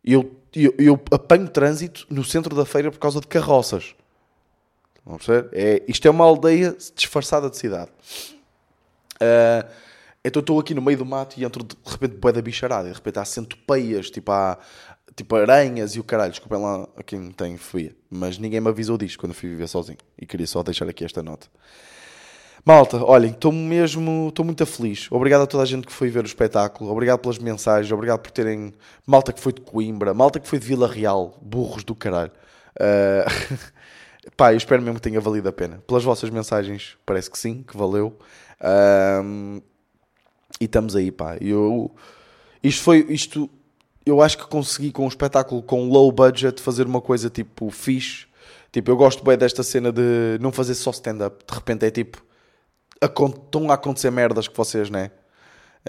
Eu, 0.04 0.38
eu, 0.54 0.74
eu 0.78 1.00
apanho 1.10 1.48
trânsito 1.48 2.06
no 2.10 2.24
centro 2.24 2.54
da 2.54 2.64
feira 2.64 2.90
por 2.90 2.98
causa 2.98 3.20
de 3.20 3.26
carroças. 3.26 3.94
Vão 5.04 5.18
perceber? 5.18 5.48
É, 5.52 5.82
isto 5.86 6.06
é 6.08 6.10
uma 6.10 6.24
aldeia 6.24 6.76
disfarçada 6.94 7.50
de 7.50 7.56
cidade. 7.56 7.90
Uh, 9.14 9.68
então 10.24 10.40
estou 10.40 10.58
aqui 10.58 10.72
no 10.72 10.80
meio 10.80 10.96
do 10.96 11.04
mato 11.04 11.38
e 11.38 11.44
entro 11.44 11.62
de 11.62 11.76
repente 11.84 12.16
boé 12.16 12.32
da 12.32 12.40
bicharada. 12.40 12.88
De 12.88 12.94
repente 12.94 13.18
há 13.18 13.24
centopeias, 13.24 14.10
tipo, 14.10 14.32
há, 14.32 14.58
tipo 15.14 15.36
aranhas 15.36 15.94
e 15.94 16.00
o 16.00 16.04
caralho. 16.04 16.30
Desculpem 16.30 16.58
lá 16.58 16.88
a 16.96 17.02
quem 17.02 17.30
tem 17.30 17.58
fobia. 17.58 17.94
Mas 18.08 18.38
ninguém 18.38 18.60
me 18.60 18.68
avisou 18.68 18.96
disto 18.96 19.18
quando 19.18 19.34
fui 19.34 19.50
viver 19.50 19.68
sozinho. 19.68 19.98
E 20.18 20.24
queria 20.24 20.46
só 20.46 20.62
deixar 20.62 20.88
aqui 20.88 21.04
esta 21.04 21.22
nota. 21.22 21.46
Malta, 22.64 23.04
olhem, 23.04 23.32
estou 23.32 23.52
mesmo, 23.52 24.28
estou 24.30 24.42
muito 24.42 24.64
feliz. 24.64 25.06
Obrigado 25.10 25.42
a 25.42 25.46
toda 25.46 25.62
a 25.62 25.66
gente 25.66 25.86
que 25.86 25.92
foi 25.92 26.08
ver 26.08 26.24
o 26.24 26.26
espetáculo. 26.26 26.90
Obrigado 26.90 27.18
pelas 27.18 27.38
mensagens. 27.38 27.92
Obrigado 27.92 28.20
por 28.20 28.30
terem. 28.30 28.72
Malta 29.06 29.34
que 29.34 29.40
foi 29.40 29.52
de 29.52 29.60
Coimbra. 29.60 30.14
Malta 30.14 30.40
que 30.40 30.48
foi 30.48 30.58
de 30.58 30.66
Vila 30.66 30.88
Real. 30.88 31.38
Burros 31.42 31.84
do 31.84 31.94
caralho. 31.94 32.32
Uh... 32.80 33.64
Pá, 34.36 34.52
eu 34.52 34.56
espero 34.56 34.82
mesmo 34.82 34.96
que 34.96 35.02
tenha 35.02 35.20
valido 35.20 35.48
a 35.48 35.52
pena. 35.52 35.82
Pelas 35.86 36.04
vossas 36.04 36.30
mensagens, 36.30 36.96
parece 37.04 37.30
que 37.30 37.38
sim, 37.38 37.62
que 37.62 37.76
valeu. 37.76 38.18
Um, 39.22 39.60
e 40.60 40.64
estamos 40.64 40.96
aí, 40.96 41.10
pá. 41.10 41.36
Eu, 41.40 41.94
isto 42.62 42.82
foi, 42.82 43.06
isto, 43.08 43.50
eu 44.04 44.20
acho 44.20 44.38
que 44.38 44.46
consegui 44.46 44.92
com 44.92 45.04
um 45.04 45.08
espetáculo 45.08 45.62
com 45.62 45.88
low 45.88 46.10
budget 46.10 46.60
fazer 46.60 46.86
uma 46.86 47.00
coisa 47.00 47.30
tipo 47.30 47.70
fixe. 47.70 48.26
Tipo, 48.72 48.90
eu 48.90 48.96
gosto 48.96 49.24
bem 49.24 49.38
desta 49.38 49.62
cena 49.62 49.92
de 49.92 50.36
não 50.40 50.50
fazer 50.50 50.74
só 50.74 50.90
stand-up. 50.90 51.44
De 51.46 51.54
repente 51.54 51.86
é 51.86 51.90
tipo, 51.90 52.24
estão 53.00 53.70
a 53.70 53.74
acontecer 53.74 54.10
merdas 54.10 54.48
que 54.48 54.56
vocês, 54.56 54.90
né? 54.90 55.10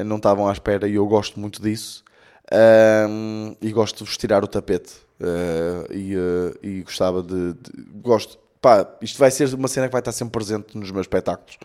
Não 0.05 0.17
estavam 0.17 0.47
à 0.47 0.53
espera 0.53 0.87
e 0.87 0.95
eu 0.95 1.07
gosto 1.07 1.39
muito 1.39 1.61
disso. 1.61 2.04
Um, 2.51 3.55
e 3.61 3.71
gosto 3.71 3.97
de 3.97 4.03
vos 4.03 4.17
tirar 4.17 4.43
o 4.43 4.47
tapete. 4.47 4.93
Uh, 5.19 5.93
e, 5.93 6.15
uh, 6.15 6.59
e, 6.61 6.81
gostava 6.83 7.23
de, 7.23 7.53
de, 7.53 7.83
Gosto. 8.01 8.37
Pá, 8.61 8.87
isto 9.01 9.17
vai 9.17 9.31
ser 9.31 9.53
uma 9.53 9.67
cena 9.67 9.87
que 9.87 9.91
vai 9.91 10.01
estar 10.01 10.11
sempre 10.11 10.31
presente 10.33 10.77
nos 10.77 10.91
meus 10.91 11.05
espetáculos. 11.05 11.57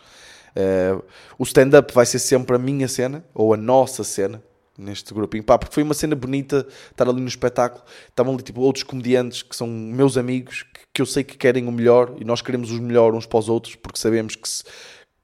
Uh, 0.50 1.02
o 1.38 1.44
stand-up 1.44 1.92
vai 1.92 2.06
ser 2.06 2.18
sempre 2.18 2.56
a 2.56 2.58
minha 2.58 2.88
cena, 2.88 3.24
ou 3.34 3.54
a 3.54 3.56
nossa 3.56 4.04
cena, 4.04 4.42
neste 4.76 5.12
grupinho. 5.12 5.44
Pá, 5.44 5.58
porque 5.58 5.74
foi 5.74 5.82
uma 5.82 5.94
cena 5.94 6.14
bonita 6.14 6.66
estar 6.90 7.08
ali 7.08 7.20
no 7.20 7.28
espetáculo. 7.28 7.84
Estavam 8.08 8.34
ali 8.34 8.42
tipo, 8.42 8.60
outros 8.60 8.82
comediantes 8.82 9.42
que 9.42 9.54
são 9.54 9.66
meus 9.66 10.16
amigos, 10.16 10.62
que, 10.62 10.80
que, 10.94 11.02
eu 11.02 11.06
sei 11.06 11.24
que 11.24 11.36
querem 11.36 11.66
o 11.66 11.72
melhor 11.72 12.14
e 12.18 12.24
nós 12.24 12.42
queremos 12.42 12.70
o 12.70 12.80
melhor 12.80 13.14
uns 13.14 13.26
para 13.26 13.38
os 13.38 13.48
outros, 13.48 13.74
porque 13.76 13.98
sabemos 13.98 14.36
que, 14.36 14.48
se, 14.48 14.64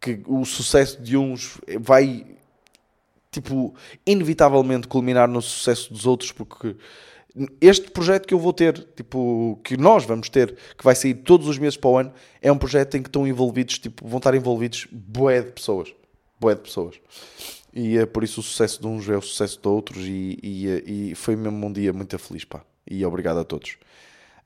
que 0.01 0.23
o 0.27 0.45
sucesso 0.45 1.01
de 1.01 1.16
uns 1.16 1.59
vai, 1.81 2.36
tipo, 3.37 3.75
inevitavelmente 4.07 4.88
culminar 4.88 5.29
no 5.29 5.42
sucesso 5.42 5.92
dos 5.92 6.07
outros, 6.07 6.33
porque 6.33 6.75
este 7.61 7.90
projeto 7.90 8.27
que 8.27 8.33
eu 8.33 8.38
vou 8.38 8.53
ter, 8.53 8.72
tipo, 8.96 9.61
que 9.62 9.77
nós 9.77 10.07
vamos 10.07 10.31
ter, 10.31 10.57
que 10.77 10.83
vai 10.83 10.94
sair 10.94 11.14
todos 11.14 11.46
os 11.46 11.59
meses 11.59 11.77
para 11.77 11.90
o 11.90 11.99
ano, 11.99 12.12
é 12.40 12.51
um 12.51 12.57
projeto 12.57 12.96
em 12.96 13.03
que 13.03 13.11
estão 13.11 13.27
envolvidos, 13.27 13.79
tipo, 13.79 14.09
vão 14.09 14.16
estar 14.16 14.35
envolvidos 14.35 14.88
bué 14.90 15.42
de 15.42 15.53
pessoas. 15.53 15.94
Bué 16.40 16.55
de 16.55 16.62
pessoas. 16.62 16.99
E 17.75 17.99
é 17.99 18.07
por 18.07 18.25
isso 18.25 18.40
o 18.40 18.42
sucesso 18.42 18.81
de 18.81 18.87
uns 18.87 19.07
é 19.07 19.16
o 19.16 19.20
sucesso 19.20 19.61
de 19.61 19.68
outros 19.68 19.99
e, 20.07 20.38
e, 20.42 21.11
e 21.11 21.14
foi 21.14 21.37
mesmo 21.37 21.66
um 21.66 21.72
dia 21.72 21.92
muito 21.92 22.18
feliz, 22.18 22.44
pá. 22.44 22.64
E 22.87 23.05
obrigado 23.05 23.38
a 23.38 23.44
todos. 23.44 23.77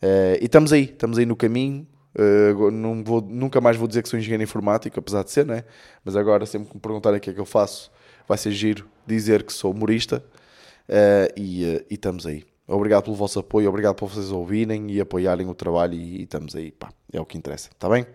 Uh, 0.02 0.34
e 0.40 0.46
estamos 0.46 0.72
aí, 0.72 0.84
estamos 0.84 1.16
aí 1.16 1.26
no 1.26 1.36
caminho. 1.36 1.86
Uh, 2.12 2.72
não 2.72 3.04
vou, 3.04 3.20
nunca 3.20 3.60
mais 3.60 3.76
vou 3.76 3.86
dizer 3.86 4.02
que 4.02 4.08
sou 4.08 4.18
engenheiro 4.18 4.42
informático, 4.42 4.98
apesar 4.98 5.22
de 5.22 5.30
ser, 5.30 5.46
né? 5.46 5.62
Mas 6.04 6.16
agora, 6.16 6.44
sempre 6.44 6.70
que 6.70 6.74
me 6.74 6.80
perguntarem 6.80 7.18
o 7.18 7.20
que 7.20 7.30
é 7.30 7.32
que 7.32 7.38
eu 7.38 7.46
faço, 7.46 7.92
vai 8.30 8.38
ser 8.38 8.52
giro 8.52 8.86
dizer 9.04 9.42
que 9.42 9.52
sou 9.52 9.72
humorista. 9.72 10.24
Uh, 10.88 11.32
e, 11.36 11.64
e 11.90 11.94
estamos 11.94 12.26
aí. 12.26 12.44
Obrigado 12.66 13.04
pelo 13.04 13.16
vosso 13.16 13.40
apoio, 13.40 13.68
obrigado 13.68 13.96
por 13.96 14.08
vocês 14.08 14.30
ouvirem 14.30 14.88
e 14.92 15.00
apoiarem 15.00 15.48
o 15.48 15.54
trabalho 15.54 15.94
e, 15.94 16.20
e 16.20 16.22
estamos 16.22 16.54
aí, 16.54 16.70
pá, 16.70 16.92
é 17.12 17.20
o 17.20 17.26
que 17.26 17.36
interessa, 17.36 17.68
está 17.72 17.88
bem? 17.88 18.06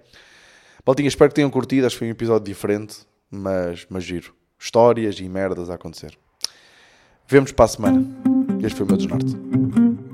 Baltinha, 0.85 1.09
espero 1.09 1.29
que 1.29 1.35
tenham 1.35 1.49
curtido, 1.49 1.85
acho 1.85 1.95
que 1.95 1.99
foi 1.99 2.07
um 2.07 2.11
episódio 2.11 2.45
diferente, 2.45 2.99
mas, 3.29 3.85
mas 3.89 4.05
giro. 4.05 4.33
Histórias 4.57 5.19
e 5.19 5.27
merdas 5.27 5.69
a 5.69 5.73
acontecer. 5.73 6.17
Vemos 7.27 7.51
para 7.51 7.65
a 7.65 7.67
semana. 7.67 8.05
Este 8.63 8.77
foi 8.77 8.85
o 8.85 8.87
meu 8.87 8.97
desnorte. 8.97 10.04